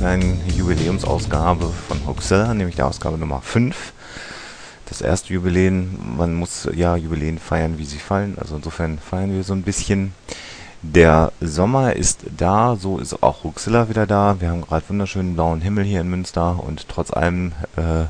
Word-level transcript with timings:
kleinen 0.00 0.40
Jubiläumsausgabe 0.56 1.66
von 1.66 2.06
Hoaxilla, 2.06 2.54
nämlich 2.54 2.74
der 2.74 2.86
Ausgabe 2.86 3.18
Nummer 3.18 3.42
5. 3.42 3.92
Das 4.86 5.02
erste 5.02 5.34
Jubiläum, 5.34 6.16
man 6.16 6.32
muss 6.32 6.66
ja 6.74 6.96
Jubiläen 6.96 7.38
feiern, 7.38 7.76
wie 7.76 7.84
sie 7.84 7.98
fallen, 7.98 8.38
also 8.40 8.56
insofern 8.56 8.98
feiern 8.98 9.34
wir 9.34 9.44
so 9.44 9.52
ein 9.52 9.60
bisschen. 9.60 10.14
Der 10.80 11.32
Sommer 11.42 11.96
ist 11.96 12.20
da, 12.34 12.76
so 12.80 12.96
ist 12.96 13.22
auch 13.22 13.44
Hoaxilla 13.44 13.90
wieder 13.90 14.06
da. 14.06 14.40
Wir 14.40 14.48
haben 14.48 14.62
gerade 14.62 14.88
wunderschönen 14.88 15.34
blauen 15.34 15.60
Himmel 15.60 15.84
hier 15.84 16.00
in 16.00 16.08
Münster 16.08 16.64
und 16.66 16.88
trotz 16.88 17.12
allem 17.12 17.52
äh, 17.76 18.06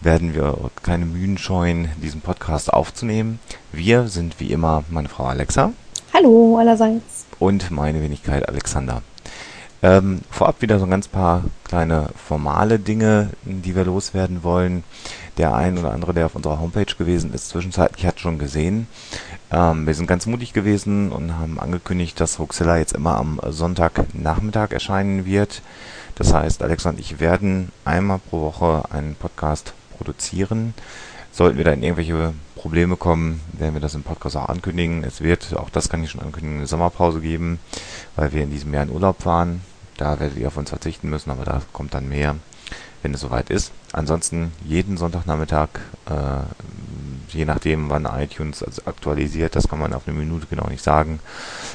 werden 0.00 0.32
wir 0.32 0.70
keine 0.82 1.04
Mühen 1.04 1.36
scheuen, 1.36 1.90
diesen 2.02 2.22
Podcast 2.22 2.72
aufzunehmen. 2.72 3.40
Wir 3.72 4.08
sind 4.08 4.40
wie 4.40 4.52
immer 4.52 4.84
meine 4.88 5.10
Frau 5.10 5.24
Alexa. 5.24 5.74
Hallo 6.14 6.56
allerseits. 6.58 7.26
Und 7.38 7.70
meine 7.70 8.00
Wenigkeit 8.00 8.48
Alexander. 8.48 9.02
Ähm, 9.82 10.20
vorab 10.30 10.60
wieder 10.60 10.78
so 10.78 10.84
ein 10.84 10.90
ganz 10.90 11.08
paar 11.08 11.44
kleine 11.64 12.08
formale 12.14 12.78
Dinge, 12.78 13.30
die 13.44 13.74
wir 13.74 13.84
loswerden 13.84 14.42
wollen. 14.42 14.84
Der 15.38 15.54
ein 15.54 15.78
oder 15.78 15.92
andere, 15.92 16.12
der 16.12 16.26
auf 16.26 16.34
unserer 16.34 16.60
Homepage 16.60 16.94
gewesen 16.98 17.32
ist, 17.32 17.48
zwischenzeitlich 17.48 18.04
hat 18.04 18.20
schon 18.20 18.38
gesehen. 18.38 18.88
Ähm, 19.50 19.86
wir 19.86 19.94
sind 19.94 20.06
ganz 20.06 20.26
mutig 20.26 20.52
gewesen 20.52 21.10
und 21.12 21.38
haben 21.38 21.58
angekündigt, 21.58 22.20
dass 22.20 22.38
Hoaxilla 22.38 22.76
jetzt 22.76 22.92
immer 22.92 23.16
am 23.16 23.40
Sonntagnachmittag 23.48 24.72
erscheinen 24.72 25.24
wird. 25.24 25.62
Das 26.14 26.34
heißt, 26.34 26.62
Alexa 26.62 26.90
und 26.90 27.00
ich 27.00 27.20
werden 27.20 27.72
einmal 27.86 28.18
pro 28.18 28.42
Woche 28.42 28.82
einen 28.90 29.14
Podcast 29.14 29.72
produzieren. 29.96 30.74
Sollten 31.32 31.56
wir 31.56 31.64
da 31.64 31.72
in 31.72 31.82
irgendwelche 31.82 32.34
Probleme 32.60 32.96
kommen, 32.96 33.40
werden 33.54 33.72
wir 33.72 33.80
das 33.80 33.94
im 33.94 34.02
Podcast 34.02 34.36
auch 34.36 34.50
ankündigen. 34.50 35.02
Es 35.02 35.22
wird, 35.22 35.56
auch 35.56 35.70
das 35.70 35.88
kann 35.88 36.04
ich 36.04 36.10
schon 36.10 36.20
ankündigen, 36.20 36.58
eine 36.58 36.66
Sommerpause 36.66 37.22
geben, 37.22 37.58
weil 38.16 38.34
wir 38.34 38.42
in 38.42 38.50
diesem 38.50 38.74
Jahr 38.74 38.82
in 38.82 38.90
Urlaub 38.90 39.22
fahren. 39.22 39.62
Da 39.96 40.20
werdet 40.20 40.36
ihr 40.36 40.48
auf 40.48 40.58
uns 40.58 40.68
verzichten 40.68 41.08
müssen, 41.08 41.30
aber 41.30 41.46
da 41.46 41.62
kommt 41.72 41.94
dann 41.94 42.10
mehr, 42.10 42.36
wenn 43.02 43.14
es 43.14 43.20
soweit 43.20 43.48
ist. 43.48 43.72
Ansonsten 43.92 44.52
jeden 44.62 44.98
Sonntagnachmittag, 44.98 45.68
äh, 46.04 47.34
je 47.34 47.46
nachdem 47.46 47.88
wann 47.88 48.04
iTunes 48.04 48.62
aktualisiert, 48.86 49.56
das 49.56 49.66
kann 49.66 49.78
man 49.78 49.94
auf 49.94 50.06
eine 50.06 50.18
Minute 50.18 50.46
genau 50.50 50.68
nicht 50.68 50.84
sagen, 50.84 51.20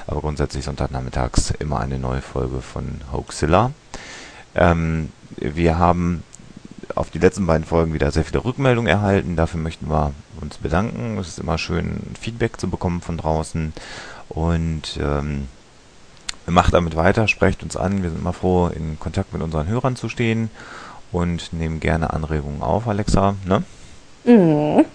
aber 0.05 0.21
grundsätzlich 0.21 0.65
Sonntagnachmittags 0.65 1.49
immer 1.57 1.79
eine 1.79 1.97
neue 1.97 2.21
Folge 2.21 2.61
von 2.61 3.01
Hoaxilla. 3.11 3.71
Ähm, 4.53 5.09
wir 5.37 5.79
haben 5.79 6.21
auf 6.93 7.09
die 7.09 7.19
letzten 7.19 7.47
beiden 7.47 7.65
Folgen 7.65 7.95
wieder 7.95 8.11
sehr 8.11 8.23
viele 8.23 8.45
Rückmeldungen 8.45 8.87
erhalten. 8.87 9.35
Dafür 9.35 9.59
möchten 9.59 9.89
wir 9.89 10.13
uns 10.45 10.57
bedanken. 10.57 11.17
Es 11.17 11.27
ist 11.27 11.39
immer 11.39 11.57
schön, 11.57 12.01
Feedback 12.19 12.59
zu 12.59 12.69
bekommen 12.69 13.01
von 13.01 13.17
draußen. 13.17 13.73
Und 14.29 14.99
ähm, 14.99 15.47
macht 16.47 16.73
damit 16.73 16.95
weiter, 16.95 17.27
sprecht 17.27 17.63
uns 17.63 17.75
an. 17.75 18.03
Wir 18.03 18.09
sind 18.09 18.19
immer 18.19 18.33
froh, 18.33 18.67
in 18.67 18.99
Kontakt 18.99 19.33
mit 19.33 19.41
unseren 19.41 19.67
Hörern 19.67 19.95
zu 19.95 20.09
stehen 20.09 20.49
und 21.11 21.53
nehmen 21.53 21.79
gerne 21.79 22.13
Anregungen 22.13 22.61
auf, 22.61 22.87
Alexa. 22.87 23.35
Ne? 23.45 23.63
Mhm. 24.25 24.85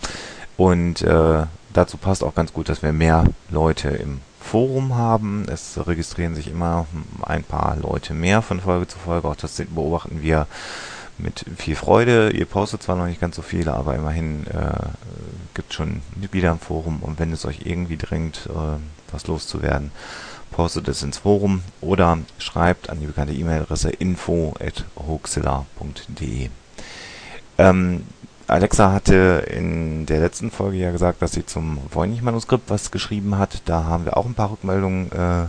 Und 0.57 1.03
äh, 1.03 1.45
dazu 1.73 1.97
passt 1.97 2.23
auch 2.23 2.35
ganz 2.35 2.53
gut, 2.53 2.69
dass 2.69 2.83
wir 2.83 2.93
mehr 2.93 3.25
Leute 3.49 3.89
im 3.89 4.21
Forum 4.41 4.97
haben. 4.97 5.47
Es 5.49 5.79
registrieren 5.87 6.35
sich 6.35 6.49
immer 6.49 6.87
ein 7.23 7.45
paar 7.45 7.77
Leute 7.77 8.15
mehr 8.15 8.43
von 8.43 8.61
Folge 8.61 8.89
zu 8.89 8.99
Folge. 8.99 9.29
Auch 9.29 9.37
das 9.37 9.63
beobachten 9.69 10.23
wir 10.23 10.47
mit 11.19 11.45
viel 11.57 11.77
Freude. 11.77 12.31
Ihr 12.31 12.47
postet 12.47 12.83
zwar 12.83 12.97
noch 12.97 13.07
nicht 13.07 13.21
ganz 13.21 13.37
so 13.37 13.43
viele, 13.43 13.75
aber 13.75 13.95
immerhin 13.95 14.47
äh, 14.47 14.89
gibt 15.61 15.75
schon 15.75 16.01
Mitglieder 16.17 16.53
im 16.53 16.59
Forum 16.59 17.03
und 17.03 17.19
wenn 17.19 17.35
es 17.35 17.45
euch 17.45 17.67
irgendwie 17.67 17.99
drängt, 17.99 18.47
äh, 18.47 18.79
was 19.13 19.27
loszuwerden, 19.27 19.91
postet 20.51 20.89
es 20.89 21.03
ins 21.03 21.19
Forum 21.19 21.61
oder 21.83 22.17
schreibt 22.39 22.89
an 22.89 22.99
die 22.99 23.07
bekannte 23.07 23.35
E-Mail-Adresse 23.35 23.91
info.hoaxilla.de. 23.91 26.49
Ähm, 27.59 28.07
Alexa 28.51 28.91
hatte 28.93 29.47
in 29.49 30.07
der 30.07 30.19
letzten 30.19 30.51
Folge 30.51 30.79
ja 30.79 30.91
gesagt, 30.91 31.23
dass 31.23 31.33
sie 31.33 31.47
zum 31.47 31.79
Voynich-Manuskript 31.91 32.69
was 32.69 32.91
geschrieben 32.91 33.39
hat. 33.39 33.63
Da 33.67 33.85
haben 33.85 34.05
wir 34.05 34.17
auch 34.17 34.27
ein 34.27 34.35
paar 34.35 34.51
Rückmeldungen 34.51 35.13
äh, 35.13 35.47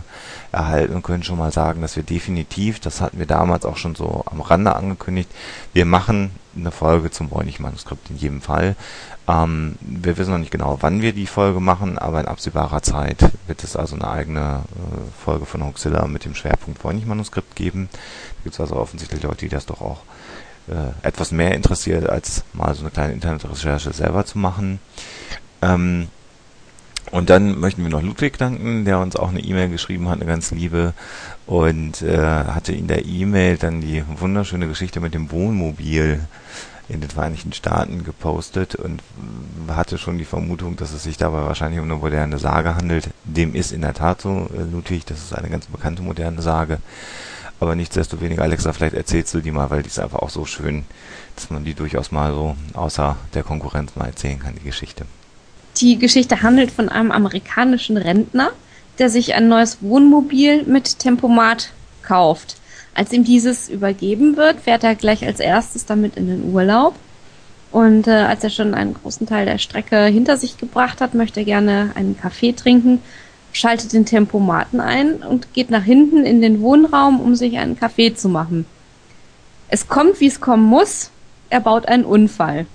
erhalten 0.52 0.94
und 0.94 1.02
können 1.02 1.24
schon 1.24 1.38
mal 1.38 1.50
sagen, 1.50 1.82
dass 1.82 1.96
wir 1.96 2.04
definitiv, 2.04 2.78
das 2.78 3.00
hatten 3.00 3.18
wir 3.18 3.26
damals 3.26 3.64
auch 3.64 3.76
schon 3.76 3.96
so 3.96 4.22
am 4.26 4.40
Rande 4.40 4.76
angekündigt, 4.76 5.28
wir 5.72 5.84
machen 5.84 6.30
eine 6.54 6.70
Folge 6.70 7.10
zum 7.10 7.30
Voynich-Manuskript 7.30 8.10
in 8.10 8.18
jedem 8.18 8.40
Fall. 8.40 8.76
Ähm, 9.26 9.76
wir 9.80 10.16
wissen 10.16 10.30
noch 10.30 10.38
nicht 10.38 10.52
genau, 10.52 10.78
wann 10.80 11.02
wir 11.02 11.12
die 11.12 11.26
Folge 11.26 11.58
machen, 11.60 11.98
aber 11.98 12.20
in 12.20 12.26
absehbarer 12.26 12.82
Zeit 12.82 13.32
wird 13.46 13.64
es 13.64 13.74
also 13.74 13.96
eine 13.96 14.08
eigene 14.08 14.62
äh, 14.76 15.24
Folge 15.24 15.46
von 15.46 15.64
Hoxilla 15.64 16.06
mit 16.06 16.24
dem 16.24 16.34
Schwerpunkt 16.34 16.84
Voynich-Manuskript 16.84 17.56
geben. 17.56 17.88
Da 17.92 18.42
gibt 18.44 18.54
es 18.54 18.60
also 18.60 18.76
offensichtlich 18.76 19.22
Leute, 19.22 19.38
die 19.38 19.48
das 19.48 19.66
doch 19.66 19.80
auch 19.80 20.02
äh, 20.68 21.06
etwas 21.06 21.32
mehr 21.32 21.54
interessiert, 21.54 22.08
als 22.08 22.44
mal 22.52 22.74
so 22.74 22.82
eine 22.82 22.90
kleine 22.90 23.12
Internetrecherche 23.12 23.92
selber 23.92 24.24
zu 24.24 24.38
machen. 24.38 24.78
Ähm, 25.60 26.08
und 27.10 27.28
dann 27.28 27.58
möchten 27.58 27.82
wir 27.82 27.90
noch 27.90 28.02
Ludwig 28.02 28.38
danken, 28.38 28.84
der 28.84 28.98
uns 28.98 29.16
auch 29.16 29.28
eine 29.28 29.40
E-Mail 29.40 29.68
geschrieben 29.68 30.08
hat, 30.08 30.16
eine 30.16 30.26
ganz 30.26 30.50
liebe, 30.50 30.94
und 31.46 32.00
äh, 32.00 32.16
hatte 32.16 32.72
in 32.72 32.86
der 32.86 33.04
E-Mail 33.04 33.58
dann 33.58 33.80
die 33.80 34.02
wunderschöne 34.18 34.66
Geschichte 34.66 35.00
mit 35.00 35.12
dem 35.12 35.30
Wohnmobil 35.30 36.20
in 36.88 37.00
den 37.00 37.10
Vereinigten 37.10 37.52
Staaten 37.52 38.04
gepostet 38.04 38.74
und 38.74 39.02
hatte 39.68 39.98
schon 39.98 40.18
die 40.18 40.24
Vermutung, 40.24 40.76
dass 40.76 40.92
es 40.92 41.02
sich 41.02 41.16
dabei 41.16 41.42
wahrscheinlich 41.42 41.80
um 41.80 41.86
eine 41.86 41.96
moderne 41.96 42.38
Sage 42.38 42.74
handelt. 42.74 43.10
Dem 43.24 43.54
ist 43.54 43.72
in 43.72 43.82
der 43.82 43.94
Tat 43.94 44.20
so, 44.20 44.48
äh, 44.54 44.62
Ludwig, 44.62 45.04
das 45.04 45.18
ist 45.18 45.34
eine 45.34 45.48
ganz 45.48 45.66
bekannte 45.66 46.02
moderne 46.02 46.40
Sage. 46.42 46.78
Aber 47.62 47.76
nichtsdestoweniger, 47.76 48.42
Alexa, 48.42 48.72
vielleicht 48.72 48.96
erzählst 48.96 49.32
du 49.34 49.38
die 49.38 49.52
mal, 49.52 49.70
weil 49.70 49.84
die 49.84 49.88
ist 49.88 50.00
einfach 50.00 50.18
auch 50.18 50.30
so 50.30 50.44
schön, 50.44 50.84
dass 51.36 51.48
man 51.48 51.62
die 51.64 51.74
durchaus 51.74 52.10
mal 52.10 52.32
so 52.32 52.56
außer 52.74 53.16
der 53.34 53.44
Konkurrenz 53.44 53.94
mal 53.94 54.06
erzählen 54.06 54.40
kann, 54.40 54.56
die 54.56 54.66
Geschichte. 54.66 55.04
Die 55.76 55.96
Geschichte 55.96 56.42
handelt 56.42 56.72
von 56.72 56.88
einem 56.88 57.12
amerikanischen 57.12 57.96
Rentner, 57.96 58.50
der 58.98 59.10
sich 59.10 59.34
ein 59.34 59.46
neues 59.46 59.78
Wohnmobil 59.80 60.64
mit 60.64 60.98
Tempomat 60.98 61.70
kauft. 62.02 62.56
Als 62.96 63.12
ihm 63.12 63.22
dieses 63.22 63.68
übergeben 63.68 64.36
wird, 64.36 64.58
fährt 64.58 64.82
er 64.82 64.96
gleich 64.96 65.24
als 65.24 65.38
erstes 65.38 65.86
damit 65.86 66.16
in 66.16 66.26
den 66.26 66.52
Urlaub. 66.52 66.96
Und 67.70 68.08
äh, 68.08 68.10
als 68.10 68.42
er 68.42 68.50
schon 68.50 68.74
einen 68.74 68.94
großen 68.94 69.28
Teil 69.28 69.46
der 69.46 69.58
Strecke 69.58 70.06
hinter 70.06 70.36
sich 70.36 70.58
gebracht 70.58 71.00
hat, 71.00 71.14
möchte 71.14 71.38
er 71.38 71.46
gerne 71.46 71.92
einen 71.94 72.18
Kaffee 72.18 72.54
trinken 72.54 72.98
schaltet 73.52 73.92
den 73.92 74.06
Tempomaten 74.06 74.80
ein 74.80 75.16
und 75.22 75.52
geht 75.52 75.70
nach 75.70 75.84
hinten 75.84 76.24
in 76.24 76.40
den 76.40 76.60
Wohnraum, 76.60 77.20
um 77.20 77.34
sich 77.34 77.58
einen 77.58 77.78
Kaffee 77.78 78.14
zu 78.14 78.28
machen. 78.28 78.64
Es 79.68 79.88
kommt, 79.88 80.20
wie 80.20 80.26
es 80.26 80.40
kommen 80.40 80.64
muss. 80.64 81.10
Er 81.50 81.60
baut 81.60 81.86
einen 81.86 82.04
Unfall. 82.04 82.66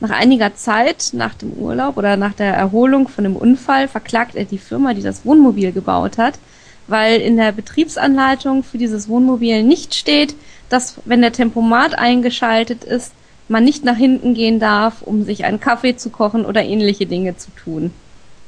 Nach 0.00 0.10
einiger 0.10 0.54
Zeit, 0.54 1.10
nach 1.12 1.34
dem 1.34 1.52
Urlaub 1.54 1.96
oder 1.96 2.16
nach 2.16 2.34
der 2.34 2.54
Erholung 2.54 3.08
von 3.08 3.24
dem 3.24 3.36
Unfall, 3.36 3.88
verklagt 3.88 4.36
er 4.36 4.44
die 4.44 4.58
Firma, 4.58 4.94
die 4.94 5.02
das 5.02 5.24
Wohnmobil 5.24 5.72
gebaut 5.72 6.18
hat, 6.18 6.38
weil 6.86 7.20
in 7.20 7.36
der 7.36 7.52
Betriebsanleitung 7.52 8.62
für 8.62 8.78
dieses 8.78 9.08
Wohnmobil 9.08 9.64
nicht 9.64 9.94
steht, 9.94 10.36
dass, 10.68 10.96
wenn 11.04 11.22
der 11.22 11.32
Tempomat 11.32 11.98
eingeschaltet 11.98 12.84
ist, 12.84 13.12
man 13.48 13.64
nicht 13.64 13.82
nach 13.82 13.96
hinten 13.96 14.34
gehen 14.34 14.60
darf, 14.60 15.02
um 15.02 15.24
sich 15.24 15.44
einen 15.44 15.58
Kaffee 15.58 15.96
zu 15.96 16.10
kochen 16.10 16.44
oder 16.44 16.62
ähnliche 16.62 17.06
Dinge 17.06 17.36
zu 17.36 17.50
tun 17.52 17.90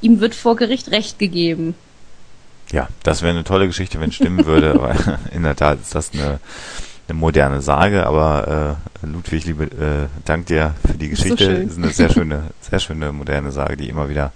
ihm 0.00 0.20
wird 0.20 0.34
vor 0.34 0.56
Gericht 0.56 0.90
Recht 0.90 1.18
gegeben. 1.18 1.74
Ja, 2.72 2.88
das 3.02 3.22
wäre 3.22 3.32
eine 3.32 3.44
tolle 3.44 3.66
Geschichte, 3.66 4.00
wenn 4.00 4.10
es 4.10 4.16
stimmen 4.16 4.46
würde. 4.46 4.72
aber 4.74 4.94
in 5.32 5.42
der 5.42 5.56
Tat 5.56 5.80
ist 5.80 5.94
das 5.94 6.12
eine, 6.12 6.40
eine 7.08 7.18
moderne 7.18 7.60
Sage. 7.60 8.06
Aber 8.06 8.78
äh, 9.02 9.06
Ludwig, 9.06 9.44
liebe, 9.46 9.64
äh, 9.64 10.08
dank 10.24 10.46
dir 10.46 10.74
für 10.86 10.94
die 10.94 11.08
Geschichte. 11.08 11.44
So 11.44 11.62
ist 11.62 11.78
eine 11.78 11.90
sehr 11.90 12.08
schöne, 12.12 12.44
sehr 12.60 12.78
schöne 12.78 13.12
moderne 13.12 13.50
Sage, 13.50 13.76
die 13.76 13.88
immer 13.88 14.08
wieder 14.08 14.32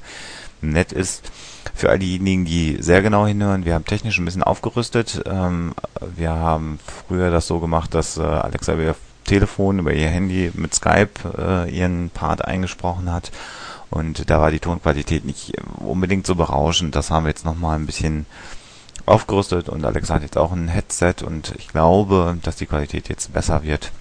nett 0.60 0.92
ist. 0.92 1.30
Für 1.74 1.90
all 1.90 1.98
diejenigen, 1.98 2.44
die 2.44 2.76
sehr 2.80 3.02
genau 3.02 3.26
hinhören, 3.26 3.64
wir 3.64 3.74
haben 3.74 3.84
technisch 3.84 4.18
ein 4.18 4.24
bisschen 4.24 4.42
aufgerüstet. 4.42 5.22
Ähm, 5.26 5.74
wir 6.14 6.30
haben 6.30 6.78
früher 7.08 7.30
das 7.30 7.46
so 7.46 7.58
gemacht, 7.58 7.94
dass 7.94 8.16
äh, 8.16 8.22
Alexa 8.22 8.74
über 8.74 8.82
ihr 8.82 8.96
Telefon, 9.24 9.78
über 9.78 9.92
ihr 9.92 10.08
Handy 10.08 10.50
mit 10.54 10.74
Skype 10.74 11.10
äh, 11.38 11.70
ihren 11.70 12.10
Part 12.10 12.44
eingesprochen 12.44 13.10
hat 13.10 13.32
und 13.94 14.28
da 14.28 14.40
war 14.40 14.50
die 14.50 14.58
Tonqualität 14.58 15.24
nicht 15.24 15.52
unbedingt 15.78 16.26
so 16.26 16.34
berauschend. 16.34 16.96
Das 16.96 17.12
haben 17.12 17.26
wir 17.26 17.30
jetzt 17.30 17.44
nochmal 17.44 17.78
ein 17.78 17.86
bisschen 17.86 18.26
aufgerüstet 19.06 19.68
und 19.68 19.84
Alex 19.84 20.10
hat 20.10 20.22
jetzt 20.22 20.36
auch 20.36 20.50
ein 20.50 20.66
Headset 20.66 21.14
und 21.24 21.54
ich 21.56 21.68
glaube, 21.68 22.36
dass 22.42 22.56
die 22.56 22.66
Qualität 22.66 23.08
jetzt 23.08 23.32
besser 23.32 23.62
wird. 23.62 23.92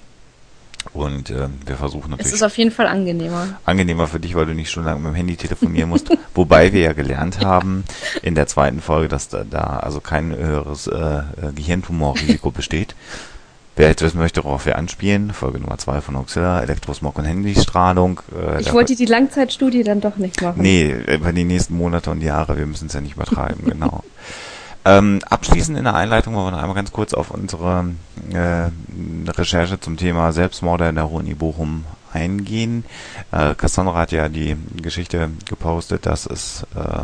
Und 0.94 1.30
äh, 1.30 1.48
wir 1.66 1.78
versuchen 1.78 2.10
natürlich. 2.10 2.28
Es 2.28 2.34
ist 2.34 2.44
auf 2.44 2.58
jeden 2.58 2.72
Fall 2.72 2.88
angenehmer. 2.88 3.60
Angenehmer 3.66 4.08
für 4.08 4.20
dich, 4.20 4.36
weil 4.36 4.48
du 4.48 4.56
nicht 4.56 4.72
schon 4.72 4.84
lange 4.84 5.00
mit 5.00 5.14
dem 5.14 5.16
Handy 5.16 5.36
telefonieren 5.36 5.90
musst. 5.90 6.10
Wobei 6.34 6.74
wir 6.74 6.82
ja 6.82 6.94
gelernt 6.94 7.42
haben 7.42 7.84
in 8.24 8.34
der 8.34 8.48
zweiten 8.48 8.82
Folge, 8.82 9.10
dass 9.10 9.30
da, 9.30 9.44
da 9.44 9.78
also 9.78 10.02
kein 10.02 10.36
höheres 10.36 10.88
äh, 10.88 11.22
Gehirntumorrisiko 11.56 12.50
besteht. 12.52 12.96
Wer 13.76 13.88
jetzt 13.88 14.04
wissen 14.04 14.20
möchte, 14.20 14.44
worauf 14.44 14.68
wir 14.68 14.78
anspielen, 14.78 15.34
Folge 15.34 15.60
Nummer 15.60 15.80
2 15.80 16.02
von 16.02 16.16
Oxilla, 16.16 16.62
Elektrosmog 16.62 17.18
und 17.18 17.26
Handystrahlung. 17.26 18.22
Äh, 18.32 18.62
ich 18.62 18.72
wollte 18.72 18.96
die 18.96 19.06
Langzeitstudie 19.06 19.84
dann 19.84 20.00
doch 20.00 20.18
nicht 20.18 20.42
machen. 20.42 20.62
Nee, 20.62 20.92
über 20.92 21.34
die 21.34 21.44
nächsten 21.44 21.76
Monate 21.76 22.12
und 22.12 22.22
Jahre, 22.22 22.56
wir 22.58 22.68
müssen 22.68 22.86
es 22.88 22.94
ja 22.94 23.02
nicht 23.02 23.16
übertreiben, 23.16 23.66
genau. 23.70 24.04
Ähm, 24.86 25.22
abschließend 25.28 25.78
in 25.78 25.86
der 25.86 25.96
Einleitung 25.96 26.36
wollen 26.36 26.48
wir 26.48 26.52
noch 26.52 26.62
einmal 26.62 26.76
ganz 26.76 26.92
kurz 26.92 27.14
auf 27.14 27.32
unsere 27.32 27.86
äh, 28.32 28.70
Recherche 29.32 29.80
zum 29.80 29.98
Thema 29.98 30.34
Selbstmorde 30.34 30.90
in 30.90 30.96
der 30.96 31.10
Uni 31.10 31.34
Bochum 31.34 31.86
eingehen. 32.14 32.84
Äh, 33.32 33.56
Cassandra 33.56 33.96
hat 33.96 34.12
ja 34.12 34.30
die 34.30 34.56
Geschichte 34.82 35.30
gepostet, 35.50 36.06
dass 36.06 36.26
es 36.28 36.64
äh, 36.76 37.04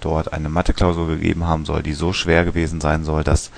dort 0.00 0.32
eine 0.32 0.48
Mathe-Klausur 0.48 1.06
gegeben 1.06 1.46
haben 1.46 1.64
soll, 1.64 1.82
die 1.82 1.92
so 1.92 2.12
schwer 2.12 2.44
gewesen 2.44 2.80
sein 2.80 3.04
soll, 3.04 3.24
dass 3.24 3.50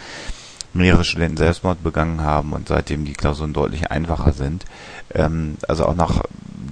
mehrere 0.73 1.05
Studenten 1.05 1.37
Selbstmord 1.37 1.83
begangen 1.83 2.23
haben 2.23 2.53
und 2.53 2.69
seitdem 2.69 3.05
die 3.05 3.13
Klausuren 3.13 3.53
deutlich 3.53 3.91
einfacher 3.91 4.33
sind. 4.33 4.65
Ähm, 5.15 5.57
also 5.69 5.87
auch 5.87 5.95
nach 5.95 6.23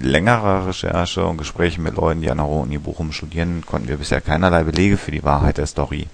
längerer 0.01 0.69
Recherche 0.69 1.25
und 1.25 1.39
Gesprächen 1.39 1.83
mit 1.83 1.97
Leuten, 1.97 2.21
die 2.21 2.31
an 2.31 2.39
der 2.39 2.47
Uni 2.47 2.79
Bochum 2.79 3.13
studieren, 3.13 3.65
konnten 3.67 3.89
wir 3.89 3.97
bisher 3.97 4.21
keinerlei 4.21 4.63
Belege 4.63 4.97
für 4.97 5.11
die 5.11 5.25
Wahrheit 5.25 5.59
der 5.59 5.67
Story 5.67 6.07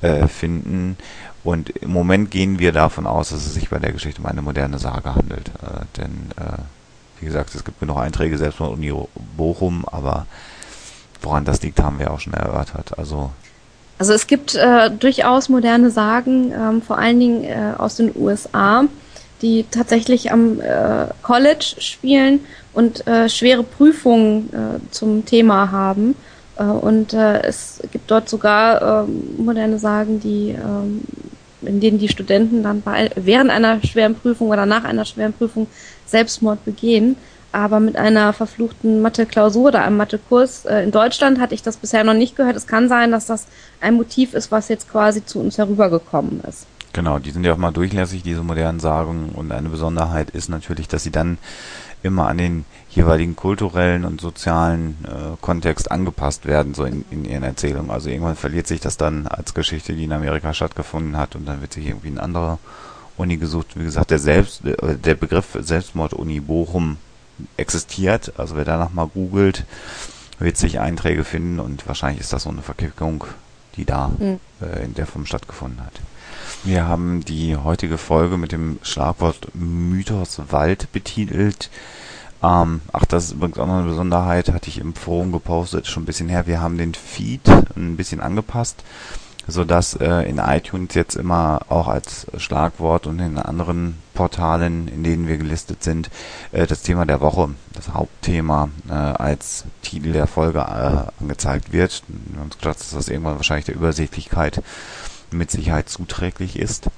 äh, 0.00 0.28
finden. 0.28 0.96
Und 1.42 1.70
im 1.70 1.90
Moment 1.90 2.30
gehen 2.30 2.58
wir 2.58 2.72
davon 2.72 3.06
aus, 3.06 3.30
dass 3.30 3.46
es 3.46 3.54
sich 3.54 3.68
bei 3.68 3.78
der 3.78 3.92
Geschichte 3.92 4.20
um 4.20 4.26
eine 4.26 4.42
moderne 4.42 4.78
Sage 4.78 5.14
handelt. 5.14 5.48
Äh, 5.48 5.84
denn, 5.96 6.30
äh, 6.36 6.58
wie 7.20 7.26
gesagt, 7.26 7.54
es 7.54 7.64
gibt 7.64 7.80
genug 7.80 7.98
Einträge, 7.98 8.38
selbst 8.38 8.56
von 8.56 8.68
Uni 8.68 8.92
Bochum, 9.36 9.84
aber 9.86 10.26
woran 11.22 11.44
das 11.44 11.62
liegt, 11.62 11.80
haben 11.80 11.98
wir 11.98 12.10
auch 12.10 12.20
schon 12.20 12.34
erörtert. 12.34 12.98
Also 12.98 13.30
also 13.98 14.12
es 14.12 14.26
gibt 14.26 14.54
äh, 14.54 14.90
durchaus 14.90 15.48
moderne 15.48 15.90
Sagen, 15.90 16.52
ähm, 16.52 16.82
vor 16.82 16.98
allen 16.98 17.18
Dingen 17.18 17.44
äh, 17.44 17.72
aus 17.78 17.96
den 17.96 18.12
USA, 18.14 18.84
die 19.42 19.64
tatsächlich 19.70 20.32
am 20.32 20.60
äh, 20.60 21.06
College 21.22 21.76
spielen 21.78 22.40
und 22.72 23.06
äh, 23.06 23.28
schwere 23.28 23.62
Prüfungen 23.62 24.50
äh, 24.52 24.92
zum 24.92 25.24
Thema 25.24 25.70
haben. 25.70 26.14
Äh, 26.58 26.64
und 26.64 27.12
es 27.14 27.80
gibt 27.92 28.10
dort 28.10 28.28
sogar 28.28 29.04
äh, 29.04 29.08
moderne 29.40 29.78
Sagen, 29.78 30.20
die, 30.20 30.50
äh, 30.50 31.66
in 31.66 31.80
denen 31.80 31.98
die 31.98 32.08
Studenten 32.08 32.62
dann 32.62 32.82
bei, 32.82 33.10
während 33.16 33.50
einer 33.50 33.82
schweren 33.82 34.14
Prüfung 34.14 34.48
oder 34.48 34.66
nach 34.66 34.84
einer 34.84 35.04
schweren 35.04 35.32
Prüfung 35.32 35.66
Selbstmord 36.06 36.64
begehen. 36.64 37.16
Aber 37.56 37.80
mit 37.80 37.96
einer 37.96 38.34
verfluchten 38.34 39.00
Mathe-Klausur 39.00 39.68
oder 39.68 39.82
einem 39.82 39.96
Mathe-Kurs 39.96 40.66
äh, 40.66 40.82
in 40.82 40.90
Deutschland 40.90 41.40
hatte 41.40 41.54
ich 41.54 41.62
das 41.62 41.78
bisher 41.78 42.04
noch 42.04 42.12
nicht 42.12 42.36
gehört. 42.36 42.54
Es 42.54 42.66
kann 42.66 42.90
sein, 42.90 43.10
dass 43.10 43.24
das 43.24 43.46
ein 43.80 43.94
Motiv 43.94 44.34
ist, 44.34 44.52
was 44.52 44.68
jetzt 44.68 44.90
quasi 44.90 45.24
zu 45.24 45.40
uns 45.40 45.56
herübergekommen 45.56 46.42
ist. 46.46 46.66
Genau, 46.92 47.18
die 47.18 47.30
sind 47.30 47.44
ja 47.44 47.54
auch 47.54 47.56
mal 47.56 47.72
durchlässig, 47.72 48.22
diese 48.22 48.42
modernen 48.42 48.78
Sagungen. 48.78 49.30
Und 49.30 49.52
eine 49.52 49.70
Besonderheit 49.70 50.28
ist 50.28 50.50
natürlich, 50.50 50.86
dass 50.86 51.02
sie 51.02 51.10
dann 51.10 51.38
immer 52.02 52.28
an 52.28 52.36
den 52.36 52.66
jeweiligen 52.90 53.36
kulturellen 53.36 54.04
und 54.04 54.20
sozialen 54.20 54.98
äh, 55.04 55.36
Kontext 55.40 55.90
angepasst 55.90 56.44
werden, 56.44 56.74
so 56.74 56.84
in, 56.84 57.06
in 57.10 57.24
ihren 57.24 57.42
Erzählungen. 57.42 57.90
Also 57.90 58.10
irgendwann 58.10 58.36
verliert 58.36 58.66
sich 58.66 58.80
das 58.80 58.98
dann 58.98 59.26
als 59.28 59.54
Geschichte, 59.54 59.94
die 59.94 60.04
in 60.04 60.12
Amerika 60.12 60.52
stattgefunden 60.52 61.16
hat 61.16 61.34
und 61.34 61.48
dann 61.48 61.62
wird 61.62 61.72
sich 61.72 61.86
irgendwie 61.86 62.08
ein 62.08 62.18
anderer 62.18 62.58
Uni 63.16 63.38
gesucht. 63.38 63.68
Wie 63.76 63.84
gesagt, 63.84 64.10
der 64.10 64.18
Selbst, 64.18 64.62
äh, 64.66 64.98
der 64.98 65.14
Begriff 65.14 65.56
Selbstmord-Uni 65.58 66.40
Bochum 66.40 66.98
existiert. 67.56 68.32
Also 68.38 68.56
wer 68.56 68.64
danach 68.64 68.92
mal 68.92 69.06
googelt, 69.06 69.64
wird 70.38 70.56
sich 70.56 70.80
Einträge 70.80 71.24
finden 71.24 71.60
und 71.60 71.86
wahrscheinlich 71.86 72.20
ist 72.20 72.32
das 72.32 72.44
so 72.44 72.50
eine 72.50 72.62
Verquickung, 72.62 73.24
die 73.76 73.84
da 73.84 74.08
mhm. 74.08 74.40
äh, 74.60 74.84
in 74.84 74.94
der 74.94 75.06
Form 75.06 75.26
stattgefunden 75.26 75.84
hat. 75.84 76.00
Wir 76.64 76.86
haben 76.86 77.24
die 77.24 77.56
heutige 77.56 77.98
Folge 77.98 78.36
mit 78.36 78.52
dem 78.52 78.78
Schlagwort 78.82 79.48
Mythos 79.54 80.40
Wald 80.50 80.90
betitelt. 80.92 81.70
Ähm, 82.42 82.80
ach, 82.92 83.04
das 83.06 83.24
ist 83.24 83.32
übrigens 83.32 83.58
auch 83.58 83.66
noch 83.66 83.78
eine 83.78 83.88
Besonderheit, 83.88 84.52
hatte 84.52 84.68
ich 84.68 84.78
im 84.78 84.94
Forum 84.94 85.32
gepostet, 85.32 85.86
schon 85.86 86.02
ein 86.02 86.06
bisschen 86.06 86.28
her. 86.28 86.46
Wir 86.46 86.60
haben 86.60 86.76
den 86.76 86.94
Feed 86.94 87.48
ein 87.76 87.96
bisschen 87.96 88.20
angepasst, 88.20 88.84
sodass 89.46 89.94
äh, 89.94 90.28
in 90.28 90.38
iTunes 90.38 90.94
jetzt 90.94 91.14
immer 91.14 91.60
auch 91.68 91.88
als 91.88 92.26
Schlagwort 92.36 93.06
und 93.06 93.20
in 93.20 93.38
anderen 93.38 93.98
Portalen, 94.14 94.88
in 94.88 95.04
denen 95.04 95.28
wir 95.28 95.38
gelistet 95.38 95.84
sind, 95.84 96.10
äh, 96.52 96.66
das 96.66 96.82
Thema 96.82 97.06
der 97.06 97.20
Woche, 97.20 97.50
das 97.72 97.90
Hauptthema 97.94 98.70
äh, 98.88 98.92
als 98.92 99.64
Titel 99.82 100.12
der 100.12 100.26
Folge 100.26 100.58
äh, 100.58 101.22
angezeigt 101.22 101.72
wird. 101.72 102.02
Wir 102.08 102.38
haben 102.38 102.46
uns 102.46 102.58
gedacht, 102.58 102.80
dass 102.80 102.90
das 102.90 103.08
irgendwann 103.08 103.36
wahrscheinlich 103.36 103.66
der 103.66 103.76
Übersichtlichkeit 103.76 104.62
mit 105.30 105.50
Sicherheit 105.50 105.88
zuträglich 105.88 106.58
ist. 106.58 106.88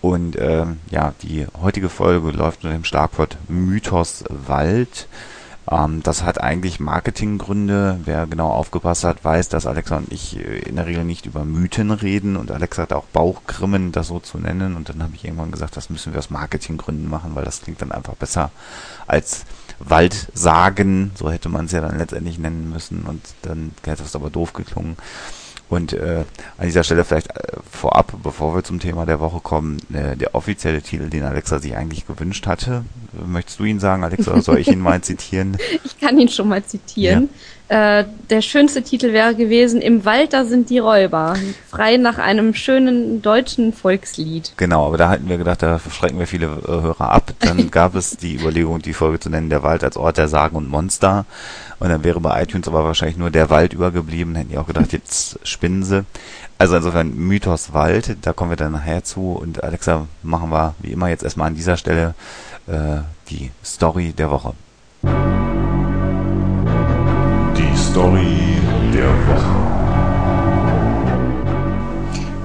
Und 0.00 0.36
äh, 0.36 0.66
ja, 0.90 1.14
die 1.22 1.46
heutige 1.60 1.88
Folge 1.88 2.30
läuft 2.30 2.64
unter 2.64 2.76
dem 2.76 2.84
Schlagwort 2.84 3.38
Mythos 3.48 4.24
Wald. 4.28 5.08
Ähm, 5.70 6.02
das 6.02 6.22
hat 6.22 6.40
eigentlich 6.40 6.80
Marketinggründe. 6.80 8.00
Wer 8.04 8.26
genau 8.26 8.50
aufgepasst 8.50 9.04
hat, 9.04 9.24
weiß, 9.24 9.48
dass 9.48 9.66
Alexa 9.66 9.96
und 9.96 10.12
ich 10.12 10.36
äh, 10.36 10.58
in 10.60 10.76
der 10.76 10.86
Regel 10.86 11.04
nicht 11.04 11.26
über 11.26 11.44
Mythen 11.44 11.90
reden 11.90 12.36
und 12.36 12.50
Alexa 12.50 12.82
hat 12.82 12.92
auch 12.92 13.04
Bauchgrimmen, 13.06 13.92
das 13.92 14.08
so 14.08 14.20
zu 14.20 14.38
nennen. 14.38 14.76
Und 14.76 14.88
dann 14.88 15.02
habe 15.02 15.14
ich 15.14 15.24
irgendwann 15.24 15.50
gesagt, 15.50 15.76
das 15.76 15.90
müssen 15.90 16.12
wir 16.12 16.18
aus 16.18 16.30
Marketinggründen 16.30 17.08
machen, 17.08 17.34
weil 17.34 17.44
das 17.44 17.62
klingt 17.62 17.80
dann 17.80 17.92
einfach 17.92 18.14
besser 18.14 18.50
als 19.06 19.44
Waldsagen. 19.78 21.12
So 21.16 21.30
hätte 21.30 21.48
man 21.48 21.66
es 21.66 21.72
ja 21.72 21.80
dann 21.80 21.98
letztendlich 21.98 22.38
nennen 22.38 22.70
müssen 22.70 23.02
und 23.02 23.22
dann 23.42 23.72
hätte 23.84 24.02
es 24.02 24.16
aber 24.16 24.30
doof 24.30 24.52
geklungen. 24.52 24.96
Und 25.68 25.92
äh, 25.92 26.24
an 26.58 26.66
dieser 26.66 26.84
Stelle 26.84 27.04
vielleicht 27.04 27.30
äh, 27.30 27.56
vorab, 27.70 28.12
bevor 28.22 28.54
wir 28.54 28.62
zum 28.62 28.80
Thema 28.80 29.06
der 29.06 29.20
Woche 29.20 29.40
kommen, 29.40 29.78
äh, 29.92 30.16
der 30.16 30.34
offizielle 30.34 30.82
Titel, 30.82 31.08
den 31.08 31.22
Alexa 31.24 31.58
sich 31.58 31.74
eigentlich 31.74 32.06
gewünscht 32.06 32.46
hatte. 32.46 32.84
Möchtest 33.26 33.60
du 33.60 33.64
ihn 33.64 33.80
sagen, 33.80 34.04
Alexa, 34.04 34.32
oder 34.32 34.42
soll 34.42 34.58
ich 34.58 34.68
ihn 34.68 34.80
mal 34.80 35.00
zitieren? 35.02 35.56
Ich 35.84 35.98
kann 35.98 36.18
ihn 36.18 36.28
schon 36.28 36.48
mal 36.48 36.62
zitieren. 36.64 37.24
Ja. 37.24 37.28
Äh, 37.68 38.04
der 38.28 38.42
schönste 38.42 38.82
Titel 38.82 39.12
wäre 39.12 39.34
gewesen, 39.34 39.80
Im 39.80 40.04
Wald, 40.04 40.34
da 40.34 40.44
sind 40.44 40.68
die 40.68 40.78
Räuber. 40.78 41.34
Frei 41.70 41.96
nach 41.96 42.18
einem 42.18 42.52
schönen 42.52 43.22
deutschen 43.22 43.72
Volkslied. 43.72 44.52
Genau, 44.58 44.86
aber 44.86 44.98
da 44.98 45.08
hatten 45.08 45.28
wir 45.30 45.38
gedacht, 45.38 45.62
da 45.62 45.78
verschrecken 45.78 46.18
wir 46.18 46.26
viele 46.26 46.46
äh, 46.46 46.68
Hörer 46.68 47.10
ab. 47.10 47.32
Dann 47.40 47.70
gab 47.70 47.94
es 47.94 48.18
die 48.18 48.36
Überlegung, 48.36 48.82
die 48.82 48.92
Folge 48.92 49.18
zu 49.18 49.30
nennen, 49.30 49.48
der 49.48 49.62
Wald 49.62 49.82
als 49.82 49.96
Ort 49.96 50.18
der 50.18 50.28
Sagen 50.28 50.56
und 50.56 50.68
Monster. 50.68 51.24
Und 51.78 51.88
dann 51.88 52.04
wäre 52.04 52.20
bei 52.20 52.42
iTunes 52.42 52.68
aber 52.68 52.84
wahrscheinlich 52.84 53.16
nur 53.16 53.30
der 53.30 53.48
Wald 53.48 53.72
übergeblieben. 53.72 54.34
Hätten 54.34 54.50
die 54.50 54.58
auch 54.58 54.66
gedacht, 54.66 54.92
jetzt 54.92 55.38
spinnen 55.42 55.84
sie. 55.84 56.04
Also 56.58 56.76
insofern 56.76 57.14
Mythos 57.14 57.72
Wald, 57.72 58.18
da 58.20 58.34
kommen 58.34 58.50
wir 58.50 58.56
dann 58.56 58.72
nachher 58.72 59.04
zu. 59.04 59.32
Und 59.32 59.64
Alexa, 59.64 60.06
machen 60.22 60.50
wir 60.50 60.74
wie 60.80 60.92
immer 60.92 61.08
jetzt 61.08 61.24
erstmal 61.24 61.48
an 61.48 61.54
dieser 61.54 61.78
Stelle 61.78 62.14
äh, 62.66 62.98
die 63.30 63.50
Story 63.64 64.12
der 64.12 64.30
Woche. 64.30 64.52
Story 67.94 68.58
der 68.92 69.06
Woche. 69.28 69.54